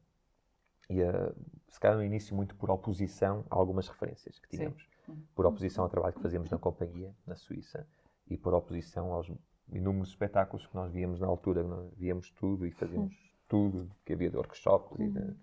[0.88, 1.34] E uh,
[1.68, 4.88] se calhar no início muito por oposição a algumas referências que tínhamos.
[5.04, 5.22] Sim.
[5.34, 7.86] Por oposição ao trabalho que fazíamos na companhia, na Suíça,
[8.26, 9.30] e por oposição aos
[9.72, 11.62] inúmeros espetáculos que nós víamos na altura.
[11.62, 13.30] Nós víamos tudo e fazíamos uhum.
[13.48, 14.98] tudo, que havia de workshops.
[14.98, 15.06] Uhum.
[15.06, 15.36] E, de,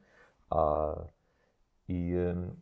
[0.52, 1.10] uh,
[1.88, 2.56] e, um,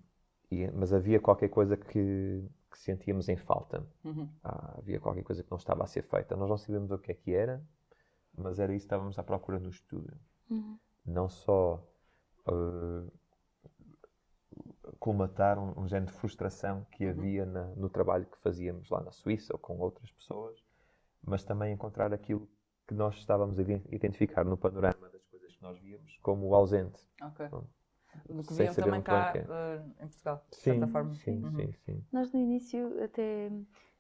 [0.51, 3.85] e, mas havia qualquer coisa que, que sentíamos em falta.
[4.03, 4.23] Uhum.
[4.43, 6.35] Uh, havia qualquer coisa que não estava a ser feita.
[6.35, 7.63] Nós não sabíamos o que é que era,
[8.37, 10.17] mas era isso que estávamos à procura no estúdio.
[10.49, 10.77] Uhum.
[11.05, 11.85] Não só
[12.47, 13.11] uh,
[14.99, 17.11] colmatar um, um género de frustração que uhum.
[17.11, 20.63] havia na, no trabalho que fazíamos lá na Suíça ou com outras pessoas,
[21.25, 22.49] mas também encontrar aquilo
[22.87, 26.99] que nós estávamos a identificar no panorama das coisas que nós víamos como o ausente.
[27.21, 27.47] Ok.
[28.29, 31.15] Do que viam também cá uh, em Portugal, de sim, certa forma.
[31.15, 31.51] Sim, uhum.
[31.55, 32.05] sim, sim.
[32.11, 33.51] Nós no início até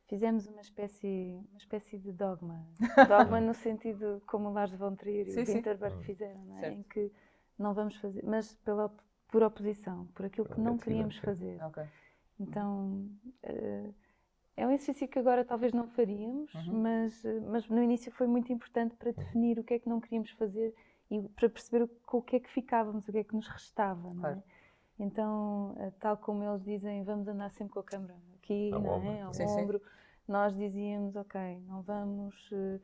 [0.05, 2.67] fizemos uma espécie, uma espécie de dogma.
[3.07, 6.01] Dogma no sentido como o Lars von Trier e o Winterberg hum.
[6.01, 6.73] fizeram, não é?
[6.73, 7.11] em que
[7.57, 8.93] não vamos fazer, mas pela,
[9.29, 11.63] por oposição, por aquilo que não queríamos fazer.
[11.65, 11.85] Okay.
[12.39, 13.09] Então
[13.45, 13.93] uh,
[14.55, 16.81] é um exercício que agora talvez não faríamos, uhum.
[16.81, 20.31] mas, mas no início foi muito importante para definir o que é que não queríamos
[20.31, 20.73] fazer
[21.09, 24.13] e para perceber com o que é que ficávamos, o que é que nos restava,
[24.13, 24.43] não é?
[24.99, 29.11] Então, uh, tal como eles dizem, vamos andar sempre com a câmera aqui, ao não
[29.11, 29.21] é?
[29.21, 29.79] Ao sim, ombro.
[29.79, 29.85] Sim
[30.27, 32.79] nós dizíamos, ok, não vamos, eh,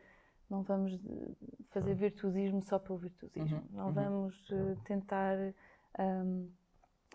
[0.49, 0.99] não vamos
[1.69, 3.93] fazer virtuosismo só pelo virtuosismo, uhum, não uhum.
[3.93, 5.37] vamos uh, tentar
[5.97, 6.49] um,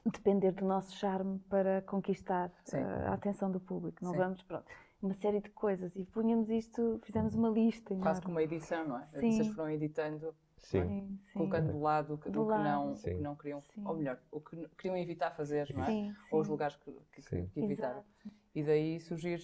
[0.13, 4.19] depender do nosso charme para conquistar uh, a atenção do público, não Sim.
[4.19, 4.67] vamos, pronto,
[5.03, 7.95] uma série de coisas e punhamos isto, fizemos uma lista.
[7.97, 9.07] Quase como uma edição, não é?
[9.07, 9.33] Sim.
[9.33, 11.19] Vocês foram editando Sim.
[11.35, 12.65] colocando do lado o que, do lado.
[12.65, 13.85] não, o que não queriam, sim.
[13.87, 15.87] ou melhor, o que queriam evitar fazer, não é?
[15.87, 17.99] Sim, ou os lugares que, que, que evitaram.
[17.99, 18.37] Exato.
[18.55, 19.41] E daí surgir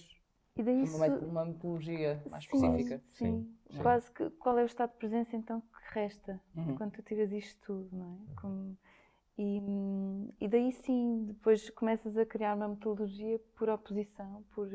[0.55, 3.01] e daí uma, uma metodologia mais sim, específica.
[3.13, 3.81] Sim, sim.
[3.81, 6.75] Quase que qual é o estado de presença então que resta uhum.
[6.75, 8.41] quando tu tiras isto tudo, não é?
[8.41, 8.77] Como,
[9.37, 9.61] e,
[10.39, 14.67] e daí sim, depois começas a criar uma metodologia por oposição, por,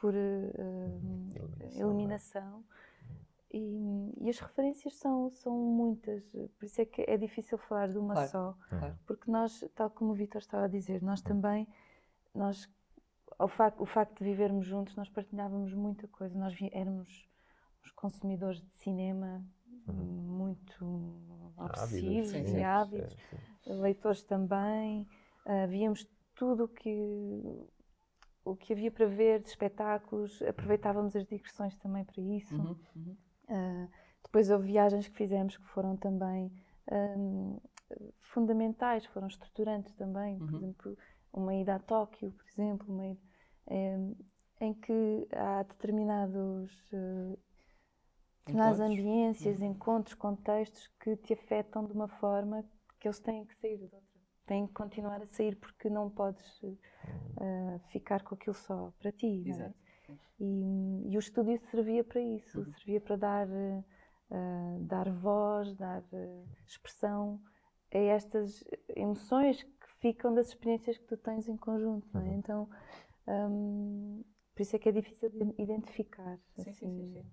[0.00, 1.90] por uh, eliminação.
[1.90, 2.64] eliminação.
[3.52, 6.24] E, e, as referências são, são muitas,
[6.58, 8.98] por isso é que é difícil falar de uma claro, só, claro.
[9.06, 11.68] porque nós, tal como o Vitor estava a dizer, nós também,
[12.34, 12.66] nós
[13.38, 16.38] o facto, o facto de vivermos juntos, nós partilhávamos muita coisa.
[16.38, 17.28] Nós éramos
[17.84, 19.44] os consumidores de cinema.
[19.90, 20.84] Muito
[21.56, 23.16] obsessivos ávidos, e ávidos,
[23.66, 25.06] leitores também.
[25.46, 27.66] Uh, víamos tudo o que,
[28.44, 32.54] o que havia para ver de espetáculos, aproveitávamos as digressões também para isso.
[32.54, 33.16] Uhum, uhum.
[33.48, 33.88] Uh,
[34.22, 36.52] depois houve viagens que fizemos que foram também
[36.90, 37.60] um,
[38.20, 40.38] fundamentais, foram estruturantes também.
[40.38, 40.56] Por uhum.
[40.56, 40.98] exemplo,
[41.32, 43.20] uma ida a Tóquio, por exemplo, uma ida,
[43.66, 43.98] é,
[44.60, 47.38] em que há determinados uh,
[48.46, 48.80] Encontros.
[48.80, 49.66] ambiências, Uhum.
[49.66, 52.64] encontros, contextos que te afetam de uma forma
[52.98, 54.00] que eles têm que sair de outra.
[54.46, 56.62] Têm que continuar a sair porque não podes
[57.40, 59.46] eh, ficar com aquilo só para ti.
[59.48, 59.50] é?
[59.50, 59.74] Exato.
[60.40, 62.74] E, e o estúdio servia para isso, Uhum.
[62.78, 63.84] servia para dar, eh,
[64.80, 67.40] dar voz, dar eh, expressão
[67.94, 68.64] a estas
[68.96, 72.06] emoções que ficam das experiências que tu tens em conjunto.
[72.14, 72.30] Não é?
[72.30, 72.34] Uhum.
[72.34, 72.68] Então,
[73.28, 74.22] hum,
[74.54, 76.38] por isso é que é difícil de identificar.
[76.56, 76.90] Sim, sim, assim.
[76.90, 77.24] sim, sim.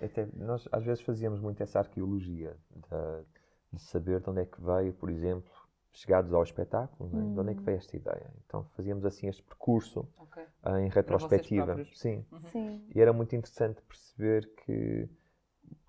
[0.00, 2.56] Até nós às vezes fazíamos muito essa arqueologia
[2.90, 3.22] da-
[3.72, 5.50] de saber de onde é que veio, por exemplo,
[5.92, 7.24] chegados ao espetáculo, não é?
[7.34, 8.30] de onde é que veio esta ideia.
[8.46, 10.42] Então fazíamos assim este percurso Ok.
[10.62, 11.82] ah, em retrospectiva.
[11.94, 12.24] Sim.
[12.52, 15.08] Sim, E era muito interessante perceber que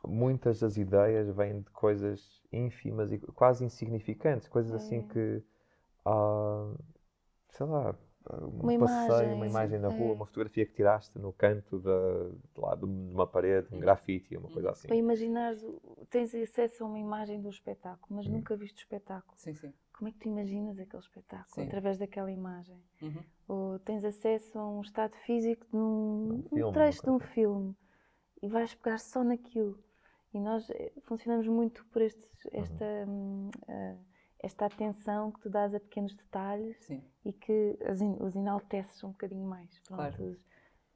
[0.06, 5.04] muitas das ideias vêm de coisas ínfimas e quase insignificantes, coisas assim É.
[5.04, 5.43] que,
[6.06, 6.74] ah,
[7.50, 7.95] sei lá,
[8.34, 10.15] um Uma passeio, uma imagem, imagem na rua, é.
[10.15, 14.50] uma fotografia que tiraste no canto da, de lá de uma parede, um grafite, uma
[14.50, 14.88] coisa assim.
[14.88, 15.63] para imaginares,
[16.10, 18.34] tens acesso a uma imagem do espetáculo, mas Hum.
[18.34, 19.38] nunca viste o espetáculo.
[19.38, 19.74] Sim, sim.
[19.94, 21.48] Como é que tu imaginas aquele espetáculo?
[21.56, 21.68] Sim.
[21.68, 22.82] Através daquela imagem.
[23.02, 23.24] Uhum.
[23.48, 27.20] ou tens acesso a um estado físico de um, Um um filme, trecho de um
[27.20, 27.34] coisa.
[27.34, 27.76] filme
[28.42, 29.78] e vais pegar só naquilo.
[30.34, 32.63] E nós eh, funcionamos muito por estes, Uhum.
[32.63, 33.96] esta, hum, ah,
[34.39, 37.04] esta atenção que tu dás a pequenos detalhes Sim.
[37.25, 39.69] e que as in- os enalteces um bocadinho mais.
[39.82, 40.23] Pronto, Claro.
[40.23, 40.45] os-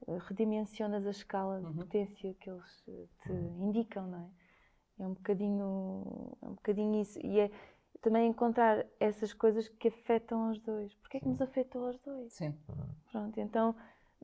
[0.08, 1.73] eh, redimensionas a escala de Uhum.
[1.75, 4.29] potência que eles eh, te indicam, não é?
[5.03, 7.19] É um bocadinho, é um bocadinho isso.
[7.25, 7.51] E é
[8.01, 10.93] também encontrar essas coisas que afetam aos dois.
[10.95, 12.34] Porquê é que nos afetam aos dois?
[12.34, 12.58] Sim.
[13.12, 13.75] Pronto, então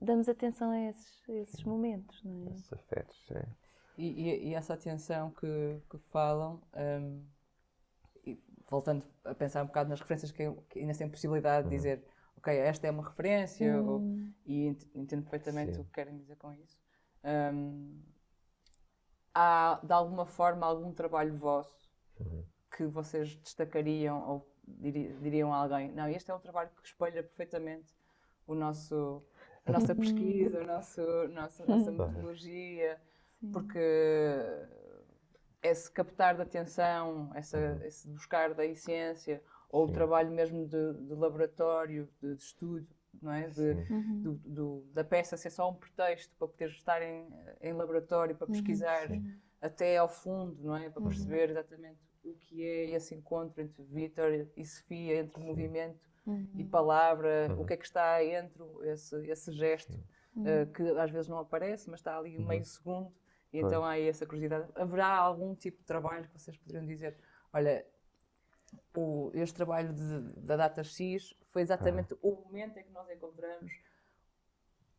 [0.01, 2.51] damos atenção a esses, a esses momentos, não é?
[2.51, 3.45] Esses afetos, é.
[3.97, 7.21] E, e- e essa atenção que, que falam, e
[8.69, 11.69] voltando a pensar um bocado nas referências que, que ainda tem possibilidade Uhum.
[11.69, 12.03] de dizer,
[12.37, 15.81] ok, esta é uma referência, ou- Hum, e ent- entendo perfeitamente Sim.
[15.81, 16.79] o que querem dizer com isso.
[17.23, 17.99] Hum,
[19.33, 22.43] há, de alguma forma, algum trabalho vosso Uhum.
[22.75, 27.23] que vocês destacariam ou diri- diriam a alguém, não, este é um trabalho que espelha
[27.23, 27.93] perfeitamente
[28.47, 29.23] o nosso,
[29.65, 32.99] a nossa pesquisa, o nosso, nossa, nossa metodologia,
[33.51, 33.79] porque
[35.61, 39.93] esse captar da atenção, essa, esse buscar da essência, ou o Sim.
[39.93, 42.87] trabalho mesmo de, de laboratório, de, de estudo,
[43.21, 43.47] não é?
[43.47, 43.85] De, Sim.
[43.89, 47.27] uhum, do- do- da peça ser só um pretexto para poder estar em,
[47.61, 49.39] em laboratório, para pesquisar Sim.
[49.61, 50.89] até ao fundo, não é?
[50.89, 55.99] Para perceber exatamente o que é esse encontro entre Vítor e Sofia, entre movimento
[56.57, 59.97] e palavra, o que é que está entre esse, esse gesto,
[60.43, 63.11] eh, que às vezes não aparece, mas está ali meio segundo,
[63.51, 64.69] e então há aí essa curiosidade.
[64.75, 67.17] Haverá algum tipo de trabalho que vocês poderiam dizer,
[67.53, 67.85] olha,
[68.95, 73.71] o, este trabalho de- da data X foi exatamente o momento em que nós encontramos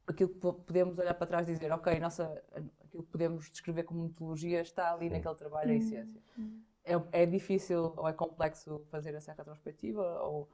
[0.06, 2.42] aquilo que po- podemos olhar para trás e dizer, ok, nossa,
[2.84, 6.20] aquilo que podemos descrever como metodologia está ali naquele trabalho, a essência.
[6.82, 10.02] É, é difícil ou é complexo fazer essa retrospectiva?
[10.24, 10.50] Ou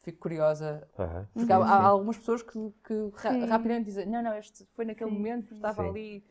[0.00, 0.88] fico curiosa?
[0.98, 1.28] Aham.
[1.34, 1.82] Porque há, Sim, há sim.
[1.82, 3.46] algumas pessoas que, que ra- Sim.
[3.46, 5.88] rapidamente dizem, não, não, este foi naquele Sim, momento, estava Sim.
[5.90, 6.26] ali,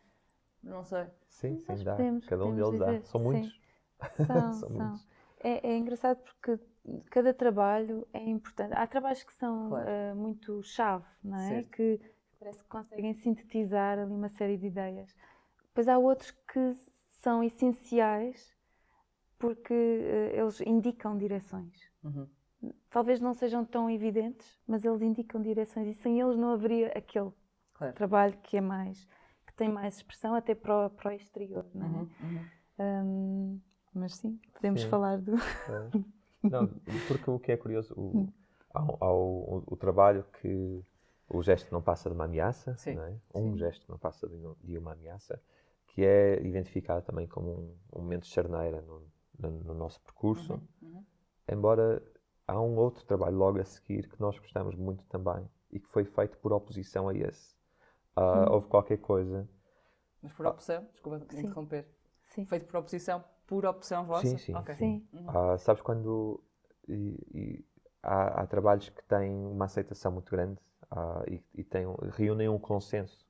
[0.63, 1.05] não sei.
[1.27, 1.91] Sim, sim, dá.
[1.95, 2.85] podemos- Cada um deles dá.
[2.87, 3.25] dizer, São sim.
[3.27, 3.61] muitos.
[4.15, 4.69] São, São são.
[4.69, 5.07] muitos.
[5.39, 6.59] É, é engraçado porque
[7.11, 8.73] cada trabalho é importante.
[8.73, 9.87] Há trabalhos que são Claro.
[9.89, 11.47] eh, muito chave, não é?
[11.49, 11.69] Certo.
[11.71, 12.01] Que
[12.39, 15.13] parece que conseguem sintetizar ali uma série de ideias.
[15.67, 16.73] Depois há outros que
[17.09, 18.55] são essenciais
[19.37, 21.79] porque eh, eles indicam direções.
[22.03, 22.27] Uhum.
[22.89, 27.31] Talvez não sejam tão evidentes, mas eles indicam direções e sem eles não haveria aquele
[27.75, 27.93] Claro.
[27.93, 29.07] trabalho que é mais
[29.57, 31.89] tem mais expressão até para o, para o exterior, não é?
[31.89, 32.49] Uhum, uhum.
[32.79, 33.61] Hum,
[33.93, 34.89] mas sim, podemos Sim.
[34.89, 35.33] falar do.
[35.67, 35.91] É.
[36.49, 36.69] Não,
[37.05, 38.27] porque o que é curioso, Hum.
[38.27, 38.29] o,
[38.73, 40.83] há, um- há o, o trabalho que
[41.29, 43.15] o gesto não passa de uma ameaça, Sim, não é?
[43.35, 45.41] um gesto não passa de, um- de uma ameaça,
[45.87, 49.03] que é identificado também como um, um momento de charneira no,
[49.39, 51.05] no, no nosso percurso, Uhum, uhum.
[51.49, 52.03] embora
[52.47, 56.05] há um outro trabalho logo a seguir que nós gostamos muito também e que foi
[56.05, 57.56] feito por oposição a esse.
[58.17, 58.53] Ah, Hum.
[58.53, 59.47] Houve qualquer coisa
[60.21, 61.41] Mas por opção, desculpa Sim.
[61.41, 61.87] interromper,
[62.29, 62.45] Sim.
[62.45, 64.29] feito por oposição, por opção vossa?
[64.29, 64.75] Sim, sim, Ok.
[64.75, 65.07] Sim.
[65.27, 66.41] Ah, sabes quando
[66.87, 67.65] e- e
[68.03, 70.59] há, há trabalhos que têm uma aceitação muito grande
[70.91, 73.25] ah, e, e têm, reúnem um consenso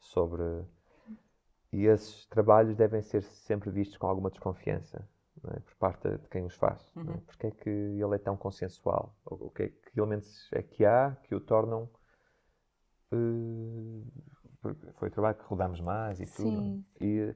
[0.00, 0.42] sobre
[1.72, 5.06] e esses trabalhos devem ser sempre vistos com alguma desconfiança
[5.42, 5.60] não é?
[5.60, 6.80] por parte de quem os faz.
[7.02, 7.16] não é?
[7.16, 7.22] Uhum.
[7.26, 9.16] Porque é que ele é tão consensual?
[9.24, 11.88] O que, é, que elementos é que há que o tornam
[14.94, 16.60] foi o trabalho que rodámos mais e tudo.
[16.60, 16.84] Sim.
[17.00, 17.34] E,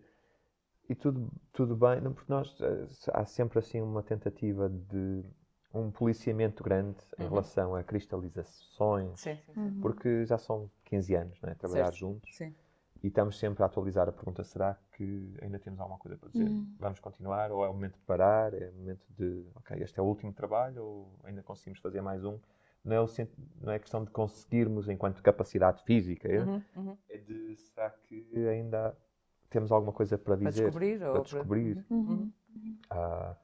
[0.89, 5.25] e tudo, tudo bem, não, porque nós eh, há sempre assim uma tentativa de
[5.73, 7.31] um policiamento grande em Uhum.
[7.31, 9.61] relação a cristalizações, Sim, sim, sim.
[9.61, 9.81] Uhum.
[9.81, 11.97] porque já são 15 anos é, a trabalhar Certo.
[11.99, 12.55] juntos Sim.
[13.03, 16.49] e estamos sempre a atualizar a pergunta: será que ainda temos alguma coisa para dizer?
[16.49, 16.67] Uhum.
[16.79, 17.51] Vamos continuar?
[17.51, 18.55] Ou é o momento de parar?
[18.55, 22.25] É o momento de, ok, este é o último trabalho ou ainda conseguimos fazer mais
[22.25, 22.39] um?
[22.85, 23.07] Não é, o,
[23.63, 26.99] não é questão de conseguirmos enquanto capacidade física, é, Uhum, uhum.
[27.09, 28.97] é de será que ainda
[29.49, 30.65] temos alguma coisa para Para dizer?
[30.65, 31.87] descobrir ou para descobrir.
[31.91, 32.33] Uhum.
[32.91, 33.37] Ah,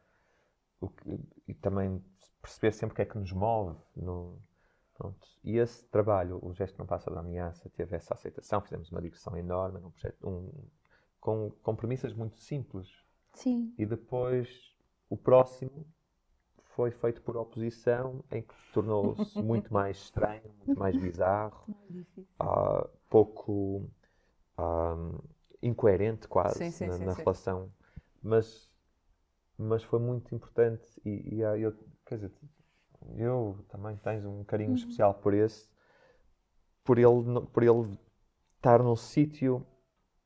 [0.80, 2.02] o que- e também
[2.42, 3.78] perceber sempre o que é que nos move.
[3.96, 4.38] No,
[4.94, 5.26] pronto.
[5.42, 9.36] E esse trabalho, o gesto não passa da ameaça, teve essa aceitação, fizemos uma digressão
[9.36, 10.50] enorme, num projeto, um,
[11.18, 12.88] com, com premissas muito simples.
[13.34, 13.74] Sim.
[13.78, 14.74] E depois
[15.08, 15.86] o próximo
[16.74, 21.74] foi feito por oposição, em que tornou-se muito mais estranho, muito mais bizarro,
[22.38, 23.88] ah, pouco
[24.56, 24.96] ah,
[25.62, 27.70] incoerente quase Sim, sim, na, sim, na relação.
[28.22, 28.70] Mas,
[29.58, 31.74] mas foi muito importante e, e eu,
[32.06, 32.32] quer dizer,
[33.16, 35.68] eu também tens um carinho especial por esse,
[36.84, 37.98] por ele, por ele
[38.56, 39.66] estar num sítio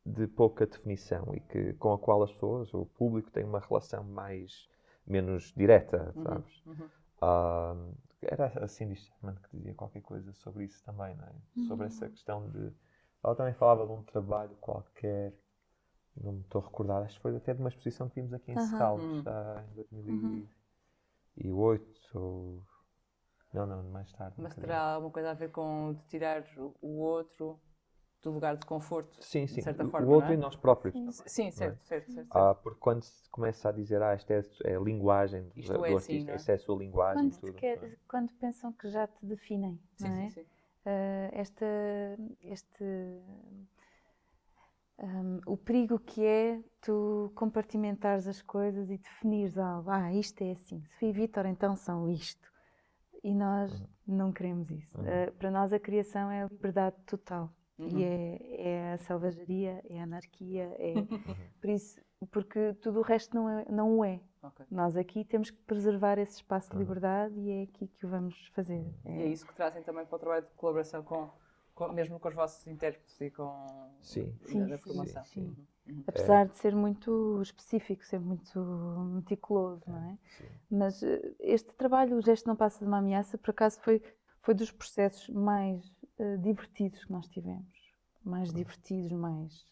[0.04, 4.04] de pouca definição e que com a qual as pessoas, o público, tem uma relação
[4.04, 4.68] mais
[5.06, 6.62] menos direta, sabes?
[6.66, 6.90] uhum.
[7.20, 7.74] Ah,
[8.22, 11.32] era a Cindy Sherman que dizia qualquer coisa sobre isso também, não é?
[11.68, 12.72] Sobre essa questão de.
[13.24, 15.32] Ela também falava de um trabalho qualquer,
[16.16, 18.52] não me estou a recordar, acho que foi até de uma exposição que vimos aqui
[18.52, 18.60] em Aham.
[18.60, 19.22] Secalves, Hum.
[19.24, 22.62] já em 2008 ou.
[23.52, 24.34] Não, não, mais tarde.
[24.38, 26.44] Mas terá alguma coisa a ver com tirar
[26.80, 27.60] o outro
[28.24, 29.22] do lugar de conforto?
[29.22, 29.62] Sim, sim.
[29.62, 30.34] certa o- forma, o outro é?
[30.34, 30.94] e nós próprios.
[30.94, 32.32] Sim, Sim, certo, certo, certo.
[32.32, 32.36] certo.
[32.36, 35.84] Ah, porque quando se começa a dizer, ah, esta é, é a linguagem do, Isto
[35.84, 36.34] do é assim, artista, é?
[36.34, 37.58] esta é a sua linguagem Quando, e tudo.
[37.58, 37.90] quer- é?
[38.08, 40.28] quando pensam que já te definem, sim, não é?
[40.28, 40.46] sim, sim.
[40.86, 41.64] Ah, esta,
[42.42, 42.84] este,
[44.98, 49.90] hum, o perigo que é tu compartimentares as coisas e definires algo.
[49.90, 50.82] Ah, isto é assim.
[50.84, 52.48] Sofia e Vítor então são isto.
[53.22, 53.88] E nós Uhum.
[54.06, 54.98] não queremos isso.
[55.02, 57.50] Ah, para nós a criação é a liberdade total.
[57.78, 57.98] Uhum.
[57.98, 61.36] E é, é a selvageria, é a anarquia, é Uhum.
[61.60, 64.20] por isso, porque tudo o resto não, é, não o é.
[64.42, 64.64] Ok.
[64.70, 66.78] Nós aqui temos que preservar esse espaço Uhum.
[66.78, 68.84] de liberdade e é aqui que o vamos fazer.
[69.06, 71.30] E é isso que trazem também para o trabalho de colaboração com,
[71.74, 73.50] com- mesmo com os vossos intérpretes e com
[74.02, 74.32] Sim.
[74.46, 75.24] Sim, da sim, formação.
[75.24, 75.40] sim.
[75.40, 76.04] Uhum, uhum.
[76.06, 78.60] Apesar de ser muito específico, ser muito
[79.14, 80.18] meticuloso, não é?
[80.36, 80.44] Sim.
[80.70, 84.02] Mas eh, este trabalho, o gesto não passa de uma ameaça, por acaso foi,
[84.44, 87.66] foi dos processos mais eh, divertidos que nós tivemos.
[88.22, 89.66] Mais divertidos, mais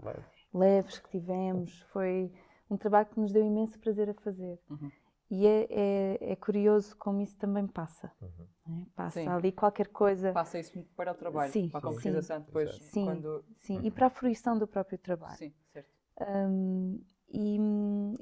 [0.00, 0.24] Leves.
[0.54, 1.80] leves que tivemos.
[1.92, 2.32] Foi
[2.70, 4.58] um trabalho que nos deu imenso prazer a fazer.
[4.70, 4.90] Uhum.
[5.30, 8.12] E é, é, é curioso como isso também passa.
[8.20, 8.46] Uhum.
[8.66, 8.86] não é?
[8.94, 9.28] Passa Sim.
[9.28, 10.32] ali qualquer coisa.
[10.32, 11.88] Passa isso para o trabalho, Sim, para a sim.
[11.88, 12.84] concretização depois, Exato.
[12.84, 13.04] Sim.
[13.04, 13.44] quando...
[13.56, 15.36] Sim, e para a fruição do próprio trabalho.
[15.36, 15.90] Sim, certo.
[16.20, 17.58] Um, e,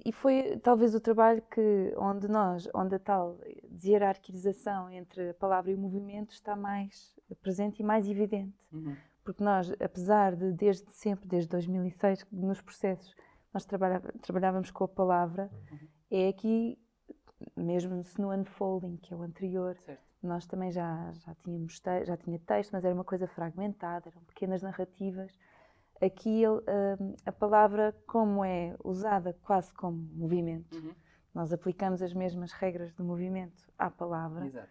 [0.07, 3.39] e foi talvez o trabalho que onde nós, onde a tal
[3.89, 8.57] hierarquização entre a palavra e o movimento está mais presente e mais evidente.
[8.73, 8.97] Uhum.
[9.25, 13.15] Porque nós, apesar de desde sempre, desde 2006, nos processos,
[13.53, 15.51] nós trabalhava- trabalhávamos com a palavra,
[16.11, 16.79] é aqui,
[17.57, 20.01] mesmo se no unfolding, que é o anterior, certo.
[20.23, 24.63] nós também já, já tínhamos já tinha texto, mas era uma coisa fragmentada, eram pequenas
[24.63, 25.33] narrativas.
[26.01, 26.61] Aqui ele,
[26.99, 30.95] hum, a palavra, como é usada quase como movimento, Uhum.
[31.35, 34.69] Nós aplicamos as mesmas regras do movimento à palavra Exato.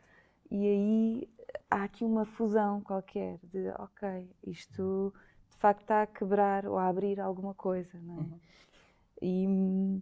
[0.52, 1.30] e aí
[1.69, 5.13] há aqui uma fusão qualquer de, ok, isto
[5.50, 8.22] de facto está a quebrar ou a abrir alguma coisa, não é?
[8.22, 8.39] Uhum.
[9.22, 10.02] E hum,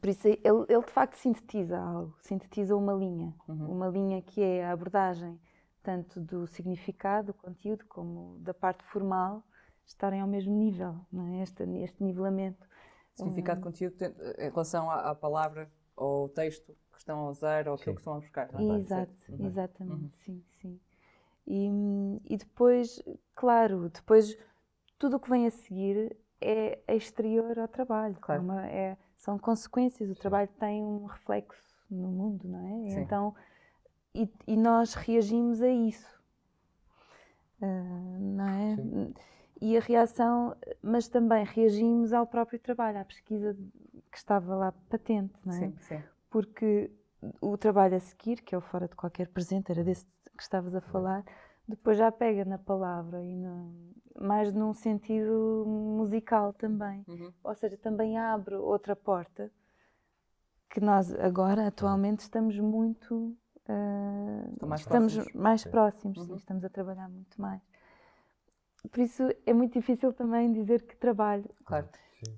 [0.00, 3.70] por isso ele, ele de facto sintetiza algo, sintetiza uma linha, Uhum.
[3.70, 5.38] uma linha que é a abordagem
[5.82, 9.42] tanto do significado, do conteúdo, como da parte formal,
[9.86, 11.42] estarem ao mesmo nível, não é?
[11.42, 12.66] Este, este nivelamento.
[13.14, 17.30] Significado de conteúdo tem- em relação à, à palavra ou ao texto que estão a
[17.30, 17.94] usar ou aquilo Sim.
[17.94, 18.52] que estão a buscar.
[18.52, 18.78] não é?
[18.78, 19.44] Exato, Certo.
[19.44, 20.10] exatamente, Uhum.
[20.24, 20.80] sim, sim.
[21.46, 21.68] E,
[22.34, 23.02] e depois,
[23.34, 24.36] claro, depois
[24.98, 28.16] tudo o que vem a seguir é exterior ao trabalho.
[28.20, 28.40] Claro.
[28.40, 32.90] É uma- é- são consequências, o trabalho tem um reflexo no mundo, não é?
[32.90, 33.00] Sim.
[33.00, 33.34] Então,
[34.14, 36.18] e, e nós reagimos a isso.
[37.60, 37.66] Ah,
[38.20, 38.76] não é?
[39.60, 43.56] E a reação, mas também reagimos ao próprio trabalho, à pesquisa
[44.10, 45.58] que estava lá patente, não é?
[45.58, 46.02] Sim, sim.
[46.30, 46.90] porque
[47.40, 50.06] o trabalho a seguir, que é o fora de qualquer presente, era desse
[50.36, 51.24] que estavas a falar,
[51.66, 57.04] depois já pega na palavra e no, mais num sentido musical também.
[57.08, 57.32] Uhum.
[57.42, 59.50] Ou seja, também abre outra porta
[60.70, 63.36] que nós agora, atualmente, estamos muito.
[64.52, 65.34] Estão mais estamos próximos.
[65.34, 65.70] mais Sim.
[65.70, 66.36] próximos, sim, Uhum.
[66.36, 67.60] estamos a trabalhar muito mais.
[68.90, 71.48] Por isso é muito difícil também dizer que trabalho.
[71.64, 71.88] Claro.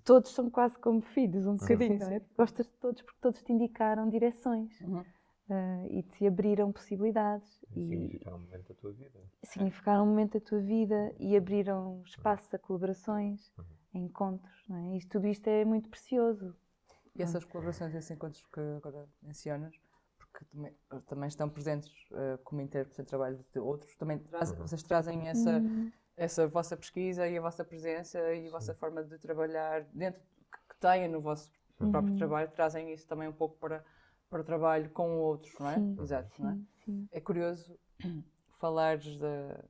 [0.05, 2.21] Todos são quase como filhos, um bocadinho, sim, não é?
[2.37, 4.79] Gostas de todos porque todos te indicaram direções.
[4.81, 5.01] Uhum.
[5.01, 7.61] uh, e te abriram possibilidades.
[7.75, 9.21] E significaram um momento da tua vida.
[9.43, 13.65] Significaram um momento da tua vida e abriram espaço a colaborações, uhum.
[13.95, 14.65] a encontros.
[14.69, 14.97] Não é?
[14.97, 16.55] E tudo isto é muito precioso.
[17.15, 19.75] E essas colaborações, esses encontros que agora mencionas,
[20.19, 20.75] porque também,
[21.07, 24.59] também estão presentes uh, como intérpretes em trabalho de outros, também traz, uhum.
[24.59, 25.91] vocês trazem essa, uhum.
[26.21, 30.75] Essa vossa pesquisa e a vossa presença e a vossa forma de trabalhar dentro que,
[30.75, 31.51] que têm no vosso
[31.81, 31.91] uhum.
[31.91, 33.83] próprio trabalho, trazem isso também um pouco para,
[34.29, 35.77] para o trabalho com outros, não é?
[35.77, 35.97] Sim.
[35.99, 36.59] Exato, sim, não é?
[36.85, 37.09] Sim.
[37.11, 37.75] É curioso
[38.61, 39.65] falares da,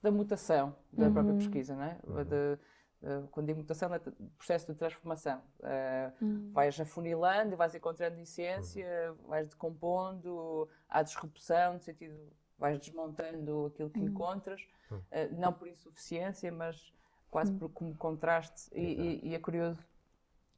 [0.00, 1.38] da mutação da própria uhum.
[1.38, 1.98] pesquisa, não é?
[2.06, 2.24] Uhum.
[2.24, 2.58] De,
[3.02, 3.98] Uh, quando digo mutação, é
[4.38, 5.40] processo de transformação.
[5.60, 6.50] Uh, uhum.
[6.52, 9.28] Vais afunilando e vais encontrando essência, uhum.
[9.28, 12.18] vais decompondo, há disrupção, no sentido,
[12.58, 14.06] vais desmontando aquilo que uhum.
[14.06, 15.02] encontras, uh,
[15.38, 16.92] não por insuficiência, mas
[17.30, 18.70] quase por, como contraste.
[18.74, 19.84] E, e, e, é curioso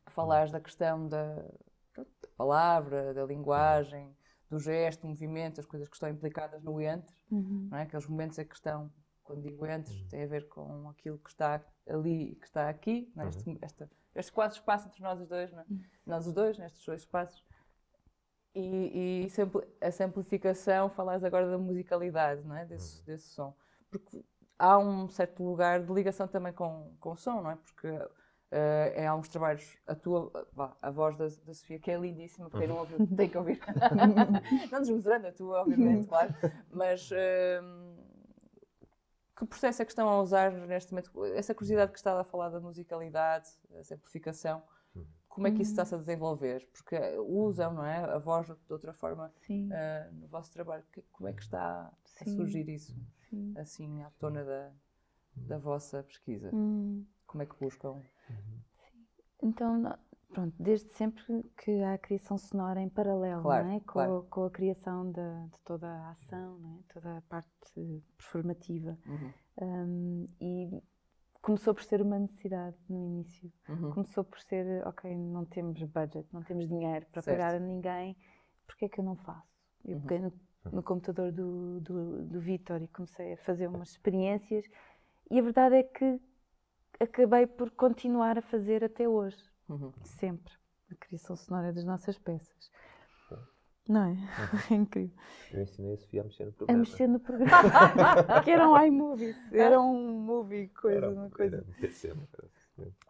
[0.06, 1.34] falares da questão da,
[1.94, 2.04] da
[2.36, 4.16] palavra, da linguagem,
[4.48, 7.68] do gesto, do movimento, as coisas que estão implicadas no entre, uhum.
[7.70, 7.82] não é?
[7.82, 8.90] aqueles momentos em que estão
[9.28, 10.08] quando digo entre, uhum.
[10.08, 13.28] tem a ver com aquilo que está ali e que está aqui, é?
[13.28, 13.58] este, uhum.
[13.60, 15.64] esta, este quase espaço entre nós os dois, é?
[15.68, 15.82] uhum.
[16.06, 17.44] nós os dois, nestes dois espaços.
[18.54, 19.28] E, e
[19.80, 22.64] essa amplificação, falas agora da musicalidade não é?
[22.64, 23.04] desse, uhum.
[23.06, 23.54] desse som.
[23.90, 24.24] Porque
[24.58, 27.56] há um certo lugar de ligação também com, com o som, não é?
[27.56, 28.08] Porque uh,
[28.96, 30.30] em alguns trabalhos, a tua,
[30.82, 33.60] a voz da, da Sofia, que é lindíssima, para quem não ouviu, tem que ouvir.
[34.70, 36.34] não desmesurando a tua, obviamente, claro,
[36.70, 37.10] mas.
[37.10, 37.98] Uh,
[39.36, 41.12] que processo é que estão a usar neste momento?
[41.26, 44.77] Essa curiosidade que estava a falar da musicalidade, a simplificação, uhum.
[45.38, 46.68] Como é que isso está-se a desenvolver?
[46.72, 47.98] Porque usam, não é?
[47.98, 50.82] A voz de outra forma uh, no vosso trabalho.
[51.12, 52.92] Como é que está a surgir isso,
[53.30, 53.54] Sim.
[53.56, 54.72] assim, à tona da,
[55.36, 56.50] da vossa pesquisa?
[56.52, 57.06] Hum.
[57.24, 57.92] Como é que buscam?
[57.92, 58.02] Uhum.
[59.40, 59.96] Então,
[60.32, 63.78] pronto, desde sempre que há a criação sonora em paralelo, claro, não é?
[63.78, 64.26] Com, claro.
[64.28, 66.92] com a criação de, de, toda a ação, não é?
[66.92, 68.98] Toda a parte performativa.
[69.06, 69.32] Uhum.
[69.60, 70.82] Um, e
[71.40, 73.52] começou por ser uma necessidade no início.
[73.68, 73.92] Uhum.
[73.92, 77.36] Começou por ser, ok, não temos budget, não temos dinheiro para certo.
[77.36, 78.16] pagar a ninguém,
[78.66, 79.48] porque é que eu não faço?
[79.84, 80.02] Eu uhum.
[80.02, 80.32] peguei no,
[80.72, 84.64] no, computador do, do, do Vitor e comecei a fazer umas experiências
[85.30, 86.20] e a verdade é que
[87.00, 89.42] acabei por continuar a fazer até hoje.
[89.68, 89.92] Uhum.
[90.02, 90.52] Sempre.
[90.90, 92.70] A criação sonora das nossas peças.
[93.88, 94.10] Não é?
[94.10, 94.18] Uhum.
[94.70, 95.16] É incrível.
[95.52, 96.78] Eu ensinei a Sofia a mexer no programa.
[96.78, 98.42] A mexer no programa.
[98.44, 99.36] que era um iMovie.
[99.50, 101.56] Era um movie, coisa, era, uma coisa.
[101.56, 102.14] Era PC,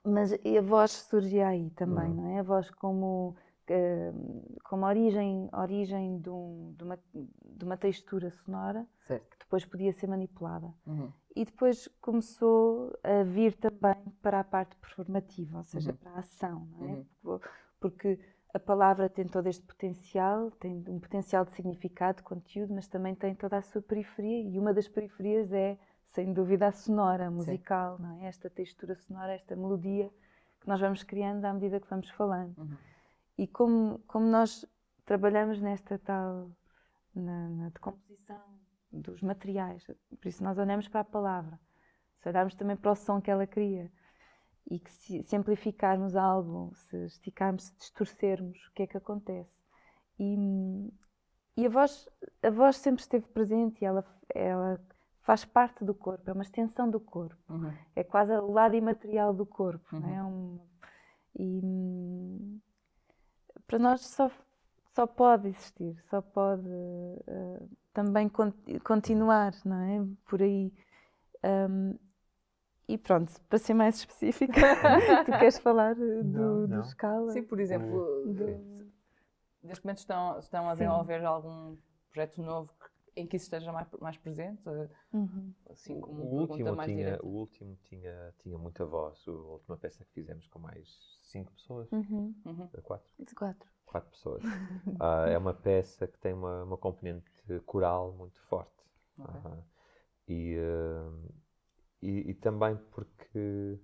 [0.05, 2.15] Mas a voz surgia aí também, uhum.
[2.15, 2.39] não é?
[2.39, 3.35] A voz como,
[3.69, 9.31] uh, como origem, origem de, um, de, uma, de uma textura sonora certo.
[9.31, 10.73] que depois podia ser manipulada.
[10.87, 15.97] Uhum e depois começou a vir também para a parte performativa, ou seja, uhum.
[15.97, 17.05] para a ação, não é?
[17.23, 17.41] Uhum.
[17.79, 18.19] Porque
[18.59, 23.15] a palavra tem todo este potencial, tem um potencial de significado, de conteúdo, mas também
[23.15, 27.31] tem toda a sua periferia e uma das periferias é, sem dúvida, a sonora, a
[27.31, 28.27] musical, é?
[28.27, 30.11] Esta textura sonora, esta melodia
[30.61, 32.59] que nós vamos criando à medida que vamos falando.
[32.59, 32.77] Uhum.
[33.39, 34.67] E como, como nós
[35.05, 36.51] trabalhamos nesta tal,
[37.15, 38.43] na, na decomposição
[38.93, 39.87] dos materiais.
[40.21, 41.59] Por isso nós olhamos para a palavra,
[42.19, 43.91] se olharmos também para o som que ela cria
[44.71, 49.63] e que se, se amplificarmos algo, se esticarmos, se distorcermos, o que é que acontece?
[50.19, 50.93] E,
[51.57, 52.09] e a, voz,
[52.43, 54.05] a voz sempre esteve presente e ela,
[54.35, 54.81] ela
[55.23, 57.73] faz parte do corpo, é uma extensão do corpo, uhum.
[57.97, 59.97] é quase o lado imaterial do corpo.
[59.97, 60.01] Uhum.
[60.01, 60.25] Não é?
[60.25, 60.61] Um,
[61.39, 62.61] e
[63.67, 64.31] para nós só,
[64.95, 68.31] só pode existir, só pode uh, também
[68.83, 70.07] continuar, não é?
[70.27, 70.73] Por aí.
[71.45, 71.99] Um,
[72.89, 74.53] e pronto, para ser mais específica,
[75.27, 77.31] tu queres falar do, não, do escala?
[77.33, 78.91] Sim, por exemplo, do...
[79.63, 81.27] neste momento estão, estão a desenvolver Sim.
[81.27, 81.77] algum
[82.11, 82.73] projeto novo
[83.19, 84.63] em que isso esteja mais, mais presente?
[85.13, 85.53] Uhum.
[85.69, 89.23] Assim como o último, mais tinha, o último tinha, tinha muita voz.
[89.27, 90.89] A última peça que fizemos com mais
[91.25, 91.91] cinco pessoas.
[91.91, 92.35] Uhum.
[92.47, 92.69] Uhum.
[92.83, 93.13] Quatro?
[93.35, 93.69] Quatro.
[93.85, 94.45] Quatro pessoas.
[94.45, 97.29] uh, é uma peça que tem uma, uma componente
[97.67, 98.73] coral muito forte.
[99.19, 99.51] Okay.
[99.51, 99.65] Uh,
[100.29, 101.35] e, uh,
[102.01, 103.79] e, e, também porque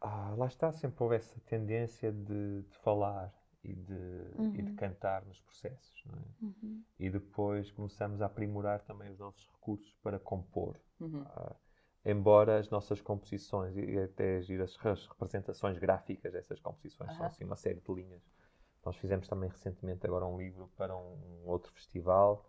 [0.00, 3.34] ah, lá está, sempre houve essa tendência de, de falar
[3.64, 4.54] e de, uhum.
[4.54, 4.76] e de uhum.
[4.76, 6.04] cantar nos processos.
[6.08, 6.44] É?
[6.44, 6.84] Uhum.
[6.98, 10.78] E depois começamos a aprimorar também os nossos recursos para compor.
[11.00, 11.22] Uhum.
[11.22, 11.56] Uh,
[12.04, 14.48] embora as nossas composições e até as,
[14.86, 18.22] as representações gráficas dessas composições são assim uma série de linhas
[18.86, 22.48] nós fizemos também recentemente agora um livro para um outro festival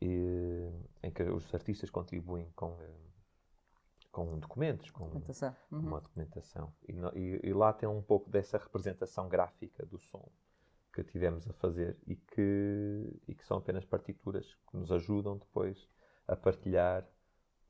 [0.00, 0.70] e,
[1.02, 3.05] em que os artistas contribuem com, eh,
[4.16, 5.54] com documentos, com documentação.
[5.70, 5.80] Uhum.
[5.80, 6.72] uma documentação.
[6.88, 10.26] E, e, e, lá tem um pouco dessa representação gráfica do som
[10.90, 15.86] que tivemos a fazer e que, e que são apenas partituras que nos ajudam depois
[16.26, 17.06] a partilhar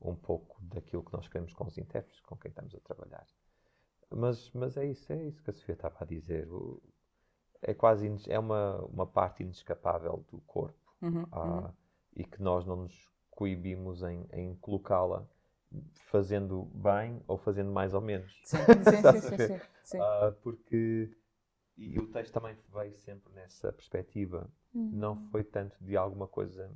[0.00, 3.26] um pouco daquilo que nós queremos com os intérpretes, com quem estamos a trabalhar.
[4.08, 6.48] Mas, mas é isso, é isso que a Sofia estava a dizer.
[6.48, 6.80] O,
[7.60, 11.72] é quase é uma, uma parte inescapável do corpo Uhum, ah, uhum.
[12.14, 15.28] e que nós não nos coibimos em, em colocá-la
[16.10, 18.32] fazendo bem ou fazendo mais ou menos.
[18.44, 19.98] Sim, sim, sim, sim, sim.
[20.00, 21.10] Ah, porque
[21.76, 24.50] e o texto também veio sempre nessa perspectiva.
[24.74, 24.90] Uhum.
[24.92, 26.70] Não foi tanto de alguma coisa,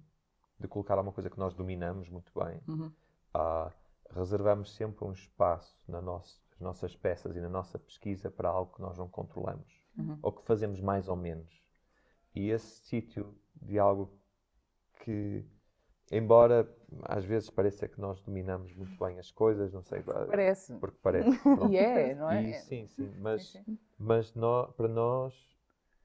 [0.58, 2.60] de colocar alguma coisa que nós dominamos muito bem.
[2.68, 2.92] Uhum.
[3.32, 3.72] Ah,
[4.10, 8.74] reservamos sempre um espaço na nossa, nas nossas peças e na nossa pesquisa para algo
[8.74, 10.18] que nós não controlamos Uhum.
[10.22, 11.60] ou que fazemos mais ou menos.
[12.34, 14.18] E esse sítio de algo
[15.02, 15.44] que,
[16.10, 16.68] embora
[17.02, 20.74] às vezes pareça que nós dominamos muito bem as coisas, não sei, Parece.
[20.78, 21.38] porque parece.
[21.40, 21.70] pronto.
[21.72, 22.42] E é, não é?
[22.42, 23.56] E sim, sim, mas,
[23.98, 24.32] mas
[24.76, 25.34] para nós,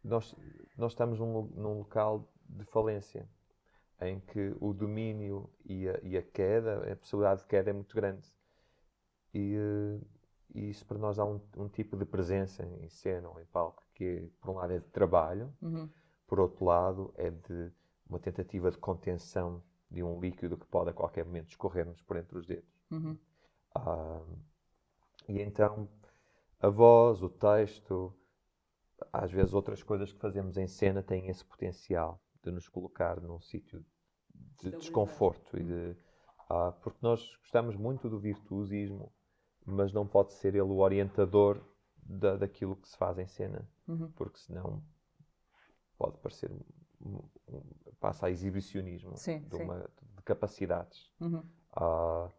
[0.04, 0.36] nós,
[0.78, 3.28] nós estamos num, num local de falência
[4.02, 7.96] em que o domínio e a, e a queda, a possibilidade de queda é muito
[7.96, 8.28] grande.
[9.34, 10.00] E, eh,
[10.54, 13.84] e isso para nós dá um, um tipo de presença em cena ou em palco
[13.94, 15.90] que, por um lado, é de trabalho, Uhum.
[16.28, 17.72] por outro lado, é de
[18.10, 22.38] uma tentativa de contenção de um líquido que pode a qualquer momento escorrer-nos por entre
[22.38, 22.70] os dedos.
[22.92, 23.18] Uhum.
[23.76, 24.22] Ah,
[25.28, 25.88] e então
[26.60, 28.14] a voz, o texto,
[29.12, 33.40] às vezes outras coisas que fazemos em cena têm esse potencial de nos colocar num
[33.40, 33.84] sítio
[34.62, 35.96] de desconforto e de
[36.50, 39.12] ah, porque nós gostamos muito do virtuosismo,
[39.66, 41.62] mas não pode ser ele o orientador
[41.98, 44.12] da, daquilo que se faz em cena, Uhum.
[44.12, 44.84] porque senão
[45.98, 46.52] pode parecer
[48.00, 51.12] passa a exibicionismo Sim, de, uma- de capacidades.
[51.20, 51.44] Uhum.
[51.74, 52.30] Ah,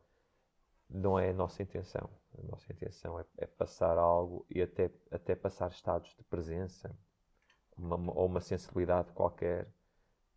[0.88, 2.08] não é a nossa intenção.
[2.38, 6.96] A nossa intenção é, é passar algo e até, até passar estados de presença
[7.76, 9.66] uma- ou uma sensibilidade qualquer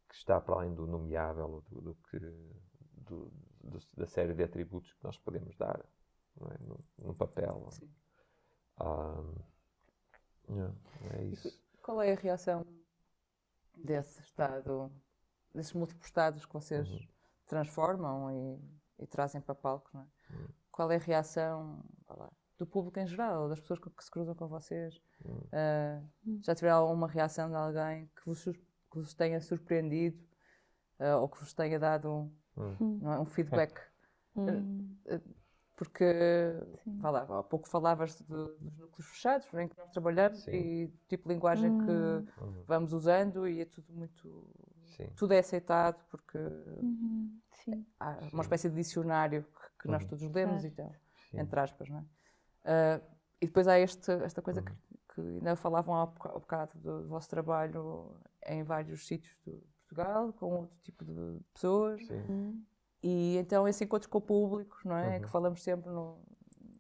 [0.08, 3.32] que está para além do nomeável, do, do que, do-
[3.64, 6.58] do- da série de atributos que nós podemos dar é?
[6.64, 7.68] no, no papel.
[7.72, 7.90] Sim.
[8.78, 9.24] Ah,
[10.48, 10.76] não,
[11.12, 11.62] é isso.
[11.82, 12.66] Qual é a reação
[13.76, 14.92] desse estado,
[15.54, 17.08] desses múltiplos estados que vocês Uhum.
[17.48, 20.06] transformam e, e trazem para palco, não é?
[20.34, 20.48] Uhum.
[20.72, 24.36] Qual é a reação lá, do público em geral, das pessoas que, que se cruzam
[24.36, 25.02] com vocês?
[25.26, 25.42] Uhum.
[25.52, 26.02] Ah,
[26.42, 28.60] já tiveram alguma reação de alguém que vos, que
[28.96, 30.24] vos tenha surpreendido
[31.00, 33.00] ah, ou que vos tenha dado um, Hum.
[33.02, 33.80] não é, um feedback?
[34.36, 34.96] Hum,
[35.80, 36.04] Porque,
[36.84, 36.98] Sim.
[37.00, 40.52] vá lá, há pouco falavas de- dos núcleos fechados em que nós trabalhamos Sim.
[40.52, 41.78] e tipo de linguagem Hum.
[41.86, 42.64] que Uhum.
[42.68, 44.46] vamos usando e é tudo muito.
[44.98, 45.08] Sim.
[45.16, 47.86] Tudo é aceitado porque uhum, Sim.
[47.98, 48.30] há Sim.
[48.34, 50.10] uma espécie de dicionário que, que nós Uhum.
[50.10, 51.40] todos lemos e Sim.
[51.40, 52.06] entre aspas, não é?
[52.66, 53.02] Ah,
[53.42, 54.66] e depois há este, esta coisa Uhum.
[54.66, 59.34] que, que ainda falavam há boca- há bocado do, do vosso trabalho em vários sítios
[59.48, 59.54] de
[59.88, 62.06] Portugal, com outro tipo de pessoas.
[62.06, 62.66] Sim.
[63.02, 65.16] E então esse encontro com o público, não é?
[65.18, 65.22] Uhum.
[65.24, 66.20] Que falamos sempre no,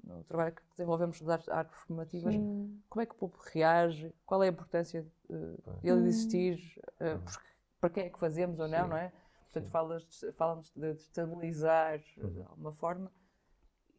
[0.03, 2.33] no trabalho que desenvolvemos das artes performativas.
[2.33, 2.81] sim.
[2.89, 4.13] Como é que o público reage?
[4.25, 5.79] Qual é a importância Pois.
[5.81, 6.05] dele Hum.
[6.07, 6.81] existir?
[6.99, 7.21] eh, Uhum.
[7.21, 7.49] porque-
[7.79, 8.89] para quem é que fazemos ou não, Sim.
[8.89, 9.13] não é?
[9.45, 12.29] Portanto, falas, falam-nos de de estabilizar eh, Uhum.
[12.33, 13.11] de alguma forma.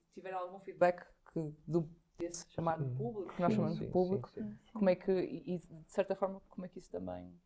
[0.08, 4.28] Se tiver algum feedback que, do, desse chamado público, que nós chamamos sim, de público,
[4.28, 4.58] sim, sim.
[4.74, 7.38] como é que, e, de certa forma, como é que isso também Uhum.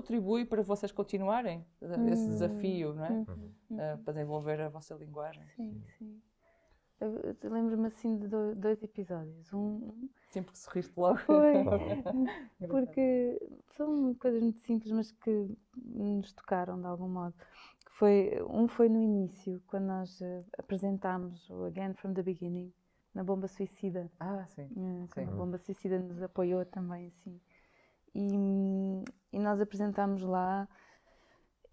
[0.00, 2.32] Contribui para vocês continuarem eh, esse Hum.
[2.32, 3.10] desafio, não é?
[3.10, 3.50] Uhum.
[3.78, 5.42] Eh, para desenvolver a vossa linguagem.
[5.56, 6.20] Sim, sim.
[7.00, 7.10] Eu,
[7.42, 9.52] eu lembro-me assim de do- dois episódios.
[9.52, 11.18] Um Sempre que sorriste logo.
[11.18, 11.52] foi
[12.68, 13.38] porque
[13.76, 17.34] são coisas muito simples, mas que nos tocaram de algum modo.
[17.90, 22.70] Foi, um foi no início, quando nós eh, apresentámos o Again from the Beginning
[23.14, 24.10] na Bomba Suicida.
[24.20, 24.68] Ah, sim.
[24.76, 25.22] Eh, Sim.
[25.22, 27.40] a Bomba Suicida nos apoiou também, assim.
[28.18, 29.04] E,
[29.36, 30.66] e nós apresentámos lá.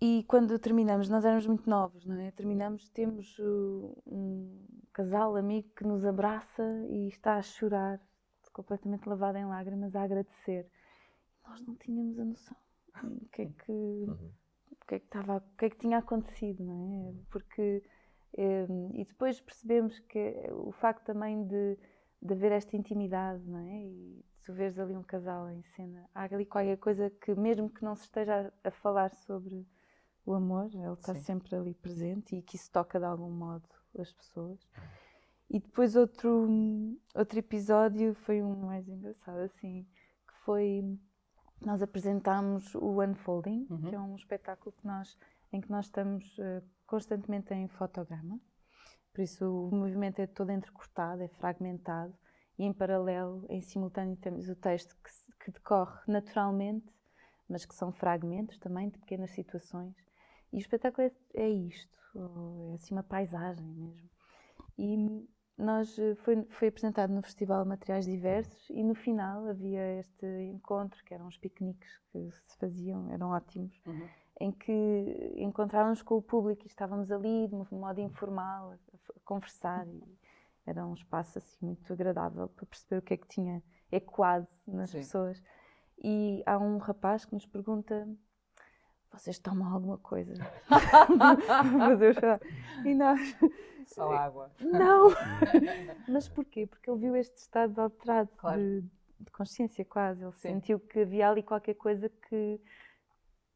[0.01, 2.31] E quando terminamos, nós éramos muito novos, não é?
[2.31, 8.01] Terminamos, temos uh, um casal amigo que nos abraça e está a chorar,
[8.51, 10.69] completamente lavado em lágrimas, a agradecer.
[11.47, 12.57] Nós não tínhamos a noção
[13.03, 14.31] do que é que, Uhum.
[14.87, 17.13] que é que estava, que é que tinha acontecido, não é?
[17.31, 17.81] Porque
[18.37, 21.77] eh, e depois percebemos que o facto também de,
[22.21, 23.85] de haver esta intimidade, não é?
[23.85, 27.83] E tu veres ali um casal em cena, há ali qualquer coisa que mesmo que
[27.83, 29.67] não se esteja a, a falar sobre
[30.25, 31.21] o amor, ele está Sim.
[31.21, 33.67] sempre ali presente e que isso toca de algum modo
[33.97, 34.59] as pessoas.
[35.49, 36.49] E depois outro
[37.13, 39.85] outro episódio foi um mais engraçado assim,
[40.27, 40.97] que foi
[41.61, 43.81] nós apresentámos o Unfolding, Uhum.
[43.81, 45.17] que é um espetáculo que nós,
[45.51, 48.39] em que nós estamos eh, constantemente em fotograma.
[49.13, 52.13] Por isso o movimento é todo entrecortado, é fragmentado
[52.57, 56.93] e em paralelo, em simultâneo, temos o texto que, que decorre naturalmente,
[57.49, 59.95] mas que são fragmentos também de pequenas situações.
[60.51, 64.09] E o espetáculo é, é isto, é assim uma paisagem mesmo.
[64.77, 65.27] E
[65.57, 71.03] nós eh, foi, foi apresentado no Festival Materiais Diversos e no final havia este encontro,
[71.03, 74.07] que eram os piqueniques que se faziam, eram ótimos, uhum.
[74.39, 79.19] em que encontrávamos com o público e estávamos ali de um modo informal a, a
[79.23, 80.03] conversar e
[80.65, 83.61] era um espaço assim muito agradável para perceber o que é que tinha
[83.91, 84.99] ecoado nas Sim.
[84.99, 85.41] pessoas.
[86.01, 88.07] E há um rapaz que nos pergunta
[89.13, 90.33] vocês tomam alguma coisa?
[91.77, 92.17] fazer
[92.83, 93.19] E nós.
[93.85, 94.51] Só água.
[94.59, 95.09] Não!
[96.09, 96.65] Mas porquê?
[96.65, 98.59] Porque ele viu este estado alterado claro.
[98.59, 98.81] de,
[99.19, 100.23] de, consciência, quase.
[100.23, 100.53] Ele Sim.
[100.53, 102.59] sentiu que havia ali qualquer coisa que,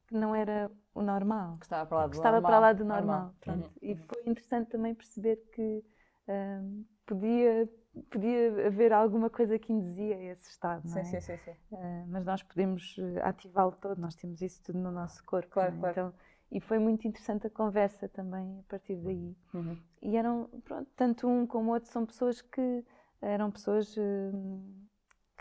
[0.05, 1.57] que não era o normal.
[1.57, 2.51] Que estava para lá do estava normal.
[2.51, 3.33] Para lá do normal.
[3.45, 3.63] normal.
[3.65, 3.71] Uhum.
[3.81, 5.83] E foi interessante também perceber que
[6.27, 7.67] um, podia
[8.11, 11.03] podia haver alguma coisa que induzia esse estado, sim, é?
[11.03, 11.51] sim, sim, sim.
[11.71, 15.49] Uh, mas nós podemos eh, ativá-lo todo, nós temos isso tudo no nosso corpo.
[15.49, 15.79] Claro, é?
[15.79, 15.91] claro.
[15.91, 16.13] Então,
[16.51, 19.35] e foi muito interessante a conversa também a partir daí.
[19.53, 19.77] Uhum.
[20.01, 22.85] E eram, pronto, tanto um como o outro são pessoas que
[23.21, 24.73] eram pessoas uh,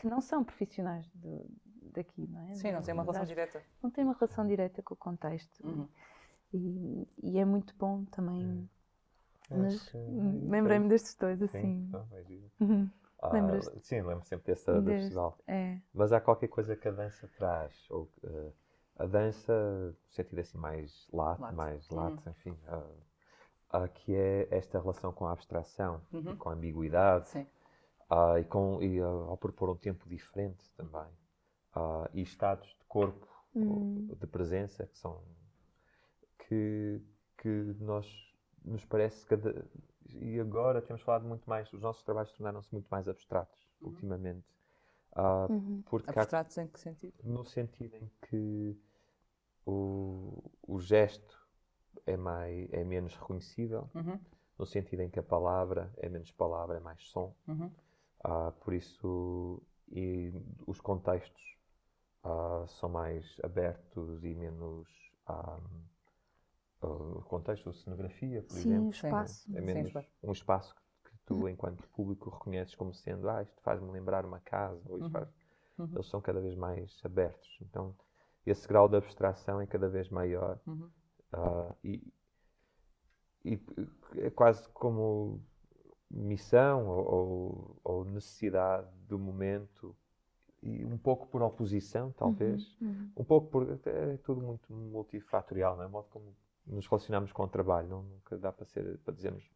[0.00, 1.46] que não são profissionais do,
[1.92, 2.54] daqui, não é?
[2.54, 3.62] Sim, não têm uma relação direta.
[3.82, 5.66] Não têm uma relação direta com o contexto.
[5.66, 5.88] Uhum.
[6.52, 8.68] E, e, é muito bom também
[9.50, 11.90] mas lembrei-me destes dois, assim.
[12.26, 12.90] Sim, uhum.
[13.22, 13.30] ah,
[13.80, 15.38] sim, lembro sempre desse do festival.
[15.46, 15.78] É.
[15.94, 18.52] Mas há qualquer coisa que a dança traz, ou uh,
[18.96, 19.52] a dança,
[20.08, 21.56] no sentido assim mais lato, lato.
[21.56, 22.32] mais lato, uhum.
[22.32, 26.36] enfim, uh, uh, que é esta relação com a abstração, uhum.
[26.36, 27.46] com a ambiguidade, sim.
[28.40, 31.08] e, com, e ao propor um tempo diferente também,
[32.14, 34.08] e estados de corpo, uhum.
[34.18, 35.22] de presença, que são
[36.48, 37.00] que,
[37.38, 38.06] que nós
[38.66, 39.64] nos parece que cada,
[40.08, 43.88] e agora temos falado muito mais, os nossos trabalhos tornaram-se muito mais abstratos uhum.
[43.88, 44.46] ultimamente.
[45.12, 45.84] Uh, uhum.
[46.08, 47.14] abstratos há, em que sentido?
[47.24, 48.78] No sentido em que
[49.64, 51.46] o, o gesto
[52.04, 54.20] é, mais, é menos reconhecível, uhum.
[54.58, 57.34] no sentido em que a palavra é menos palavra, é mais som.
[57.48, 60.32] Uh, por isso, e
[60.66, 61.58] os contextos
[62.24, 64.88] uh, são mais abertos e menos
[66.82, 68.86] o contexto, a cenografia, por Sim, exemplo.
[68.86, 69.56] O espaço.
[69.56, 71.48] É menos Sim, um espaço que, que tu, uhum.
[71.48, 75.10] enquanto público, reconheces como sendo, ah, isto faz-me lembrar uma casa, ou isto uhum.
[75.10, 75.28] faz...
[75.78, 75.90] Uhum.
[75.92, 77.58] Eles são cada vez mais abertos.
[77.60, 77.94] Então,
[78.46, 80.58] esse grau de abstração é cada vez maior.
[80.66, 82.12] Uh, e,
[83.44, 83.60] e,
[84.18, 85.42] é quase como
[86.10, 89.94] missão ou, ou, ou, necessidade do momento
[90.62, 93.10] e um pouco por oposição, talvez, uhum, uhum.
[93.18, 95.86] um pouco por é tudo muito multifatorial, não é?
[95.86, 96.34] O modo como
[96.66, 99.48] nos relacionamos com o trabalho, não, nunca dá para, ser, para dizermos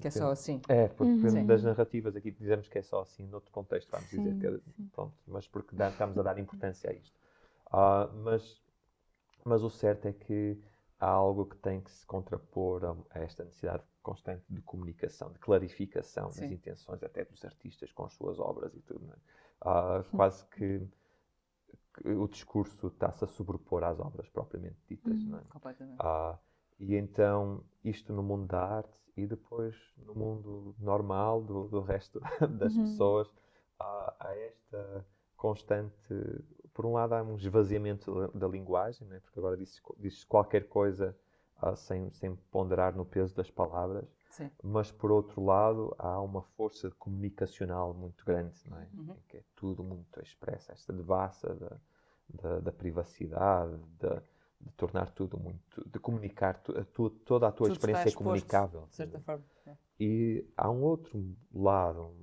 [0.00, 0.60] que é só assim.
[0.68, 1.46] É, porque uhum.
[1.46, 4.60] das narrativas aqui dizemos que é só assim, noutro contexto vamos sim, dizer que é,
[4.92, 7.14] pronto, mas porque dá, estamos a dar importância a isto.
[7.66, 8.62] Uh, mas,
[9.44, 10.58] mas o certo é que
[10.98, 15.38] há algo que tem que se contrapor a, a esta necessidade constante de comunicação, de
[15.38, 16.40] clarificação sim.
[16.40, 19.04] das intenções até dos artistas com as suas obras e tudo.
[19.60, 20.82] Uh, quase que
[22.04, 25.12] o discurso está-se a sobrepor às obras propriamente ditas.
[25.22, 25.30] Uhum.
[25.30, 25.42] Não é?
[25.50, 25.96] Completamente.
[26.00, 26.38] Ah,
[26.78, 32.20] e então, isto no mundo da arte e depois no mundo normal do, do resto
[32.58, 32.84] das uhum.
[32.84, 33.32] pessoas,
[33.78, 35.94] há, há, esta constante.
[36.72, 39.20] Por um lado, há um esvaziamento da, da linguagem, né?
[39.20, 41.16] porque agora diz-se diz qualquer coisa
[41.60, 44.04] ah, sem, sem ponderar no peso das palavras.
[44.32, 44.50] Sim.
[44.62, 48.88] Mas, por outro lado, há uma força comunicacional muito grande, não é?
[48.94, 49.16] Uhum.
[49.28, 50.72] que é tudo muito expresso.
[50.72, 51.76] Esta devassa da,
[52.28, 54.08] da, da privacidade, de,
[54.58, 55.86] de, tornar tudo muito.
[55.86, 58.86] de comunicar tu, a tu, toda a tua tudo experiência é comunicável.
[58.86, 59.44] De certa forma.
[59.66, 59.76] É.
[60.00, 62.14] E há um outro lado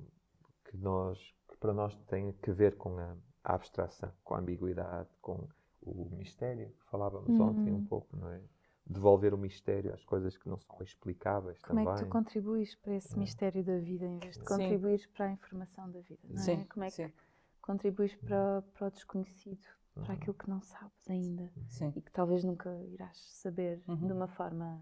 [0.66, 5.10] que, nós, que para nós tem que ver com a, a abstração, com a ambiguidade,
[5.22, 5.48] com
[5.84, 7.50] o mistério, que falávamos uhum.
[7.50, 8.42] ontem um pouco, não é?
[8.90, 11.86] Devolver o mistério às coisas que não são explicáveis Como também.
[11.86, 13.20] Como é que tu contribuis para esse é.
[13.20, 16.22] mistério da vida em vez de contribuir para a informação da vida?
[16.28, 16.44] Não é?
[16.44, 16.66] Sim.
[16.66, 17.14] Como é que Sim.
[17.62, 20.12] contribuis para, para o desconhecido, para uhum.
[20.14, 21.94] aquilo que não sabes ainda Sim.
[21.96, 24.08] e que talvez nunca irás saber uhum.
[24.08, 24.82] de uma forma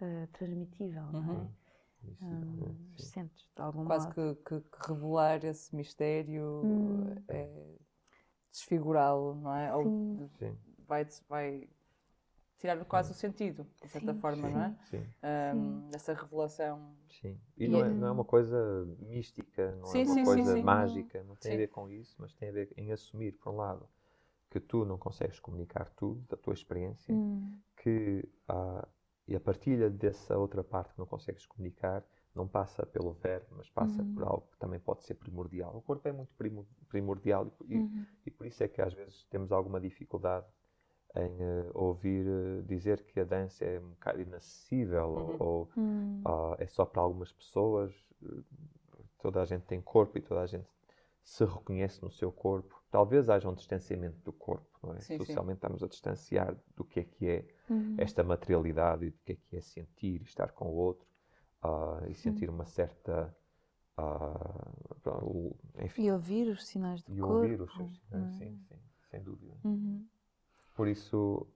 [0.00, 1.36] uh, transmitível, não é?
[1.36, 1.50] Uhum.
[2.22, 4.36] Hum, sentes de algum Quase modo.
[4.36, 7.14] Que, que, que, revelar esse mistério hum.
[7.28, 7.76] é
[8.50, 9.66] desfigurá-lo, não é?
[9.68, 9.74] Sim.
[10.22, 10.58] Ou Sim.
[10.88, 11.68] vai, vai
[12.60, 14.76] tirar quase o sentido, de certa sim, forma, sim, não é?
[14.90, 15.06] Sim.
[15.56, 16.94] Um, essa revelação.
[17.08, 17.38] Sim.
[17.56, 21.36] E, não, é, não é uma coisa mística, não sim, é uma coisa mágica, não
[21.36, 23.88] tem a ver com isso, mas tem a ver em assumir, por um lado,
[24.50, 27.58] que tu não consegues comunicar tudo da tua experiência, hum.
[27.76, 28.86] que uh,
[29.26, 32.04] e a partilha dessa outra parte que não consegues comunicar
[32.34, 34.14] não passa pelo verbo, mas passa Uhum.
[34.14, 35.76] por algo que também pode ser primordial.
[35.76, 38.06] O corpo é muito primo- primordial e, e- Uhum.
[38.26, 40.46] e por isso é que às vezes temos alguma dificuldade
[41.16, 45.36] em eh, ouvir eh, dizer que a dança é um bocado inacessível Uhum.
[45.40, 45.70] ou,
[46.24, 47.92] ah, é só para algumas pessoas.
[48.22, 48.42] Eh,
[49.22, 50.66] Toda a gente tem corpo e toda a gente
[51.22, 52.82] se reconhece no seu corpo.
[52.90, 55.00] Talvez haja um distanciamento do corpo, não é?
[55.00, 55.26] Sim, sim.
[55.26, 57.96] Socialmente estamos a distanciar do que é que é Uhum.
[57.98, 61.06] esta materialidade e do que é que é sentir, estar com o outro
[61.62, 63.34] ah, e sentir uma certa.
[65.22, 65.54] o-
[65.84, 67.34] enfim, E ouvir os sinais do e corpo.
[67.34, 68.38] ouvir os seus sinais, é?
[68.38, 68.78] sim, sim,
[69.10, 69.54] sem dúvida.
[69.64, 70.06] Uhum.
[70.80, 71.46] Por isso,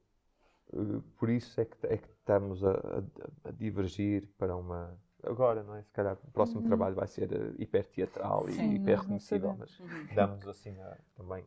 [0.72, 4.98] eh, por isso é que, é que estamos a, a- a divergir para uma.
[5.22, 5.82] Agora, não é?
[5.82, 6.62] Se calhar o próximo Uhum.
[6.62, 10.08] trabalho vai ser eh, hiperteatral Sim, e hiper reconhecível, mas sabemos.
[10.10, 11.44] damos assim a- também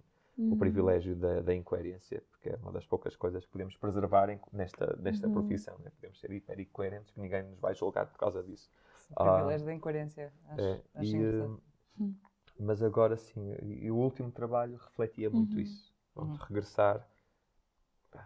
[0.49, 0.57] o Uhum.
[0.57, 4.95] privilégio da, da incoerência, porque é uma das poucas coisas que podemos preservar em- nesta,
[4.97, 5.30] nesta Uhum.
[5.30, 5.78] profissão.
[5.80, 5.91] Né?
[5.95, 8.69] Podemos ser hiper incoerentes, que ninguém nos vai julgar por causa disso.
[9.11, 10.34] O privilégio da incoerência.
[10.49, 11.61] Acho, É, acho e, interessante.
[11.99, 12.13] Hum.
[12.59, 15.59] mas agora sim, e, o último trabalho refletia muito Uhum.
[15.59, 15.91] isso.
[16.13, 16.39] Pronto, Uhum.
[16.47, 17.07] Regressar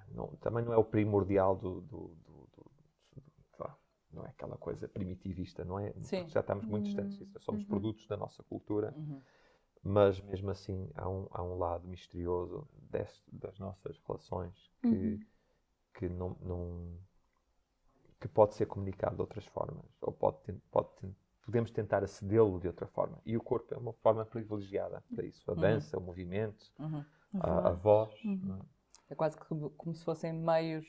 [0.09, 1.81] não- também não é o primordial do.
[1.81, 2.71] do, do- do-
[4.13, 5.93] não é aquela coisa primitivista, não é?
[6.01, 6.27] Sim.
[6.27, 7.25] Já estamos muito distantes Uhum.
[7.25, 7.39] disso.
[7.39, 7.67] Somos Uhum.
[7.69, 9.21] produtos da nossa cultura, Uhum.
[9.83, 15.19] mas mesmo assim há um, há um lado misterioso deste- das nossas relações que, Uhum.
[15.93, 16.97] que não, não-
[18.19, 20.37] que pode ser comunicado de outras formas ou pode,
[20.69, 20.89] pode
[21.41, 25.49] podemos tentar acedê-lo de outra forma e o corpo é uma forma privilegiada para isso
[25.49, 25.61] a Uhum.
[25.61, 27.03] dança o movimento Uhum.
[27.39, 28.39] a, a voz Uhum.
[28.43, 28.65] não
[29.11, 29.13] é?
[29.13, 29.45] É quase que
[29.77, 30.85] como se fossem meios,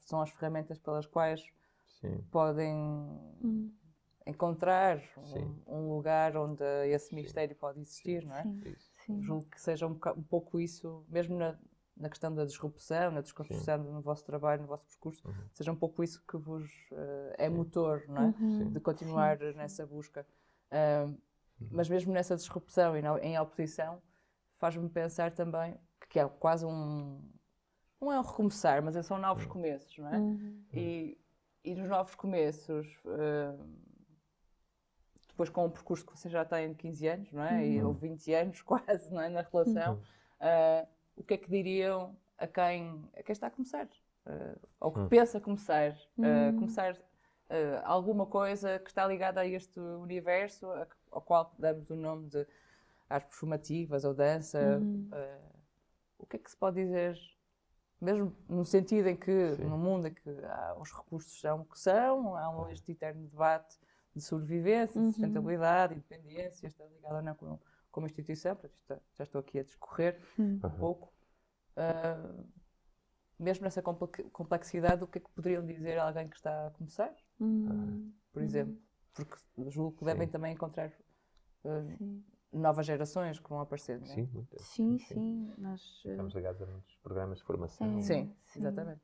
[0.00, 1.44] são as ferramentas pelas quais
[2.00, 2.74] sim podem
[3.42, 3.70] Hum.
[4.26, 5.54] encontrar Sim.
[5.68, 8.42] um, um lugar onde esse mistério pode existir, não é?
[8.42, 8.74] Sim,
[9.06, 9.22] sim.
[9.22, 11.58] Julgo que seja um, um pouco isso, mesmo na,
[11.96, 15.34] na questão da disrupção, na desconstrução no vosso trabalho, no vosso percurso, Uhum.
[15.52, 18.34] seja um pouco isso que vos eh, é motor, não é?
[18.40, 18.70] Uhum.
[18.70, 20.26] De continuar nessa busca.
[20.70, 21.08] Ah,
[21.70, 24.00] mas mesmo nessa disrupção e na- em oposição,
[24.58, 25.76] faz-me pensar também
[26.08, 27.20] que é quase um.
[28.04, 30.18] Não é um recomeçar, mas são novos começos, não é?
[30.18, 30.64] Uhum.
[30.74, 31.18] E,
[31.64, 33.54] e nos novos começos, eh,
[35.28, 37.66] depois com o percurso que você já tem de 15 anos, não é?
[37.66, 37.88] E, Uhum.
[37.88, 39.30] ou 20 anos quase, não é?
[39.30, 39.98] Na relação,
[40.38, 40.86] eh,
[41.16, 43.88] o que é que diriam a quem, a quem está a começar?
[44.26, 45.08] Eh, ou que Hum.
[45.08, 45.96] pensa começar?
[46.22, 46.56] eh, Hum.
[46.58, 46.96] começar
[47.84, 52.46] alguma coisa que está ligada a este universo, a- ao qual damos o nome de
[53.08, 54.58] artes performativas ou dança.
[54.82, 55.08] Uhum.
[56.18, 57.18] o que é que se pode dizer
[58.04, 59.64] mesmo no sentido em que, Sim.
[59.64, 63.26] no mundo em que há, os recursos são o que são, há um, este eterno
[63.28, 63.76] debate
[64.14, 65.08] de sobrevivência, Uhum.
[65.08, 67.58] de sustentabilidade, independência, está ligado ou não com,
[67.90, 70.60] com uma instituição, isto- já estou aqui a discorrer Hum.
[70.62, 71.12] um pouco.
[71.76, 72.32] Ah,
[73.38, 76.70] mesmo nessa comple- complexidade, o que é que poderiam dizer a alguém que está a
[76.70, 78.12] começar, Hum.
[78.32, 78.78] por exemplo?
[79.12, 79.36] Porque
[79.70, 80.32] julgo que devem Sim.
[80.32, 80.92] também encontrar
[81.98, 82.24] Sim.
[82.54, 84.14] Novas gerações que vão aparecer, não é?
[84.14, 84.56] sim, muito.
[84.58, 85.54] Sim, sim.
[85.58, 88.02] Nós, eh, estamos ligados a muitos programas de formação É.
[88.02, 88.60] Sim, Sim.
[88.60, 89.02] exatamente.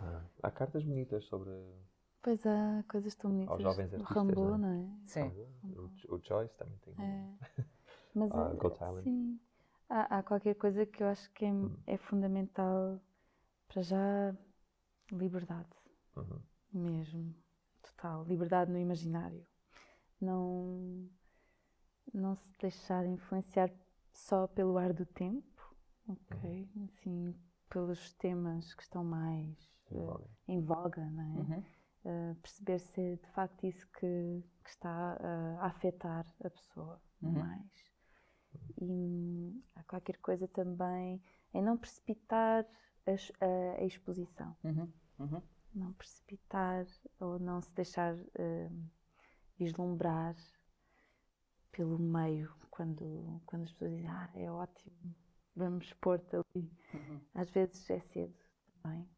[0.00, 1.50] Ah, há cartas bonitas sobre
[2.22, 3.60] Pois há coisas tão bonitas.
[3.62, 4.86] jovens o artistas, Rambo, não não é?
[5.06, 5.32] Sim.
[6.08, 7.32] o, o Joyce também tem É.
[8.14, 9.04] Mas Ah, é- Got Talent.
[9.04, 9.40] sim,
[9.88, 11.76] há, há qualquer coisa que eu acho que é, Hum.
[11.86, 13.00] é fundamental
[13.68, 14.34] para já
[15.12, 15.68] liberdade
[16.16, 16.40] Uhum.
[16.72, 17.34] mesmo,
[17.82, 19.46] total, liberdade no imaginário.
[20.20, 21.08] Não,
[22.12, 23.70] não se deixar influenciar
[24.12, 25.74] só pelo ar do tempo,
[26.08, 26.68] ok?
[26.84, 27.34] Assim,
[27.68, 29.56] pelos temas que estão mais
[29.90, 30.24] vale.
[30.48, 31.38] em voga, não é?
[31.40, 31.64] Uhum.
[32.04, 37.00] Uh, perceber se é de facto isso que, que está uh, a afetar a pessoa
[37.22, 37.32] Uhum.
[37.34, 37.70] mais.
[38.80, 41.20] E há qualquer coisa também
[41.52, 42.64] em não precipitar
[43.06, 44.56] a, a- a exposição.
[44.64, 44.92] Uhum.
[45.18, 45.42] Uhum.
[45.74, 46.86] Não precipitar
[47.20, 48.14] ou não se deixar
[49.58, 50.34] vislumbrar
[51.72, 55.14] pelo meio quando, quando as pessoas dizem ah, é ótimo,
[55.56, 56.70] vamos pôr-te ali.
[56.94, 57.20] Uhum.
[57.34, 58.34] Às vezes é cedo
[58.82, 59.08] também.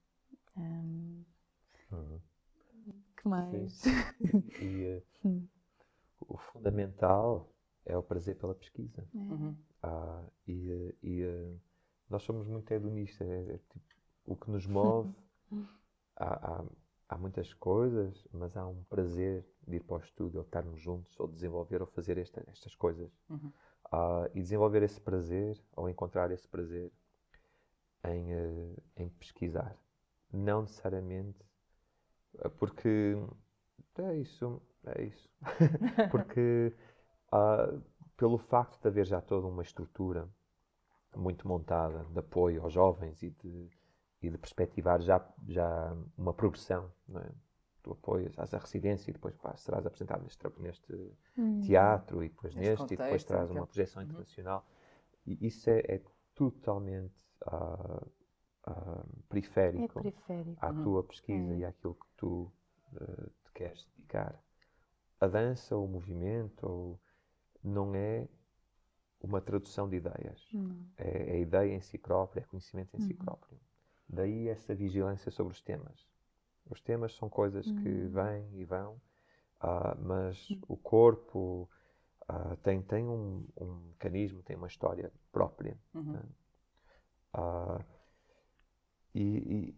[0.57, 1.24] Hum,
[1.90, 2.20] Uhum.
[3.16, 3.82] que mais?
[4.61, 5.48] E Hum.
[6.20, 7.53] o fundamental
[7.84, 9.07] é o prazer pela pesquisa.
[9.14, 9.57] Uhum.
[9.82, 11.57] Ah, e e, eh,
[12.11, 13.28] nós somos muito hedonistas.
[13.28, 13.86] É, é tipo,
[14.26, 15.11] o que nos move,
[16.16, 16.64] há, há,
[17.09, 21.18] há muitas coisas, mas há um prazer de ir para o estúdio, ou estarmos juntos,
[21.20, 23.10] ou desenvolver, ou fazer esta- estas coisas.
[23.30, 23.52] Uhum.
[23.92, 26.92] Ah, e desenvolver esse prazer, ou encontrar esse prazer
[28.04, 29.76] em, eh, em pesquisar.
[30.32, 31.38] Não necessariamente,
[32.40, 33.16] eh, porque
[33.98, 35.28] é isso, é isso.
[36.10, 36.74] porque
[37.32, 37.72] ah,
[38.16, 40.28] pelo facto de haver já toda uma estrutura
[41.16, 43.70] muito montada de apoio aos jovens e de,
[44.22, 46.92] e de perspectivar já, já uma progressão.
[47.08, 47.30] Não é?
[47.82, 51.60] Tu apoias, fazes a residência e depois pá, serás apresentado neste, neste Hum.
[51.62, 54.08] teatro e depois Neste neste, e depois contexto, traz uma projeção Uhum.
[54.08, 54.66] internacional.
[55.26, 56.02] E isso é, é
[56.34, 58.06] totalmente ah,
[58.66, 59.04] ah,
[59.76, 60.66] É periférico periférico.
[60.66, 60.82] à Uhum.
[60.84, 61.56] tua pesquisa É.
[61.56, 62.52] e àquilo que tu
[62.96, 64.42] eh, te queres dedicar.
[65.20, 67.00] A dança ou o movimento ou,
[67.64, 68.28] não é
[69.20, 70.52] uma tradução de ideias.
[70.52, 70.86] Não.
[70.96, 73.14] É, é ideia em si própria, é conhecimento em si Uhum.
[73.14, 73.58] próprio.
[74.08, 76.06] Daí essa vigilância sobre os temas.
[76.68, 78.08] Os temas são coisas que Uhum.
[78.08, 79.00] vêm e vão,
[79.61, 81.68] ah, mas o corpo
[82.28, 85.78] ah, tem, tem um, um mecanismo, tem uma história própria.
[85.94, 86.12] Uhum.
[86.12, 86.22] né?
[87.32, 87.80] Ah,
[89.14, 89.74] e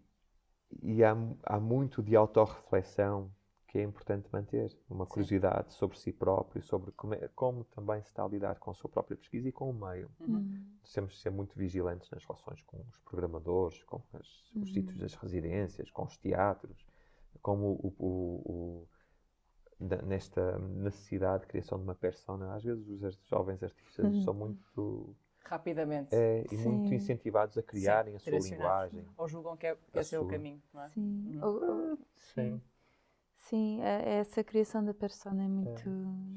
[0.82, 3.30] e, e há, há muito de autorreflexão
[3.72, 4.70] que é importante manter.
[4.90, 8.70] Uma curiosidade sobre si próprio, sobre como, é- como também se está a lidar com
[8.70, 10.10] a sua própria pesquisa e com o meio.
[10.20, 10.62] Hum.
[10.92, 14.66] Temos de ser muito vigilantes nas relações com os programadores, com as- os Uhum.
[14.66, 16.84] sítios das residências, com os teatros,
[17.40, 18.88] como o, o- o-
[19.80, 22.54] da- nesta necessidade de criação de uma persona.
[22.54, 24.22] Às vezes os jovens artistas Uhum.
[24.22, 26.14] são muito Rapidamente.
[26.14, 26.94] é, e muito Sim.
[26.96, 29.06] incentivados a criarem a sua linguagem.
[29.16, 30.88] Ou julgam que é, que é o caminho, não é?
[30.90, 31.40] Sim.
[31.42, 31.98] Uhum.
[32.18, 32.60] Sim.
[33.42, 35.82] Sim, a- essa criação da persona é muito,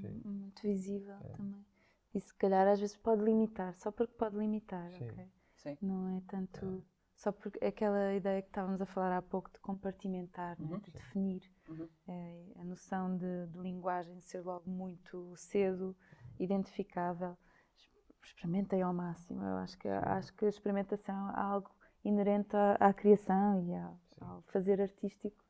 [0.01, 0.21] sim.
[0.25, 1.29] muito visível É.
[1.37, 1.65] também.
[2.13, 5.09] E se calhar às vezes pode limitar, só porque pode limitar, Sim.
[5.09, 5.27] ok?
[5.57, 5.77] Sim.
[5.81, 6.83] Não é tanto.
[7.15, 10.67] Só porque aquela ideia que estávamos a falar há pouco de compartimentar, né?
[10.69, 10.79] Uhum.
[10.79, 11.43] de definir.
[11.69, 11.87] Uhum.
[12.07, 15.95] É, a noção de, de linguagem ser logo muito cedo
[16.39, 17.37] identificável.
[17.77, 17.89] Es-
[18.23, 19.43] Experimentem ao máximo.
[19.43, 21.69] Eu acho que, acho que a experimentação é algo
[22.03, 25.44] inerente à, à criação e ao, ao fazer artístico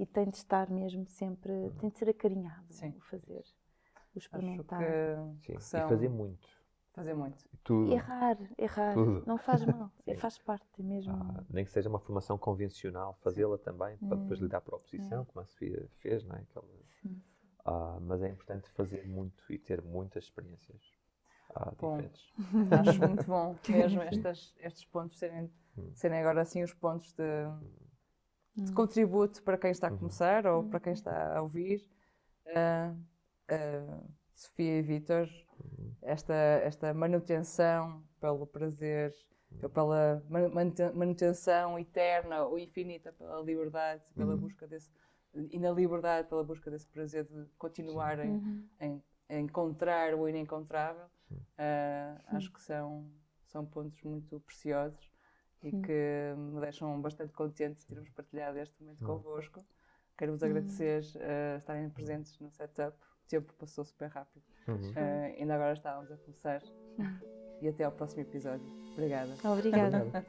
[0.00, 2.88] e tem de estar mesmo sempre, tem de ser acarinhado Sim.
[2.96, 3.44] o fazer,
[4.14, 4.78] o experimentar.
[4.82, 5.80] que, Sim, que são...
[5.80, 6.48] E fazer muito.
[6.92, 7.44] fazer muito.
[7.62, 7.92] Tudo.
[7.92, 9.22] Errar, errar, Tudo.
[9.26, 10.20] não faz mal, é, Sim.
[10.20, 11.12] faz parte é mesmo.
[11.12, 14.44] Ah, nem que seja uma formação convencional, fazê-la também, para depois Hum.
[14.44, 16.40] lidar para a oposição, como a Sofia fez, não é?
[16.40, 16.66] Aquela-
[17.02, 17.22] Sim.
[17.64, 20.80] Ah, mas é importante fazer muito e ter muitas experiências
[21.54, 22.32] ah, diferentes.
[22.80, 25.90] Acho muito bom mesmo estas, estes pontos serem, Hum.
[25.94, 27.22] serem agora assim os pontos de,
[28.56, 28.74] de Hum.
[28.74, 29.98] contributo para quem está a Uhum.
[29.98, 31.88] começar ou para quem está a ouvir.
[32.54, 32.94] Ah,
[33.48, 34.02] ah,
[34.34, 35.94] Sofia e Vítor, Uhum.
[36.02, 39.14] esta, esta manutenção pelo prazer,
[39.72, 44.40] pela manu- manute- manutenção eterna ou infinita pela liberdade, pela Uhum.
[44.40, 44.90] busca desse
[45.34, 48.68] e na liberdade pela busca desse prazer de continuar em, Uhum.
[48.80, 52.36] em, em encontrar o inencontrável, Sim.
[52.36, 53.08] acho que são,
[53.46, 55.09] são pontos muito preciosos
[55.62, 55.82] e Sim.
[55.82, 59.64] que me deixam bastante contente de termos partilhado este momento convosco.
[60.16, 60.46] Quero-vos Hum.
[60.46, 62.96] agradecer ah, estarem presentes no setup.
[63.24, 64.42] O tempo passou super rápido.
[64.68, 64.92] Uhum.
[64.96, 66.62] Ah, ainda agora estávamos a começar.
[67.62, 68.66] E até ao próximo episódio.
[68.92, 69.34] Obrigada.
[69.44, 69.98] Obrigada.
[70.02, 70.20] Obrigada.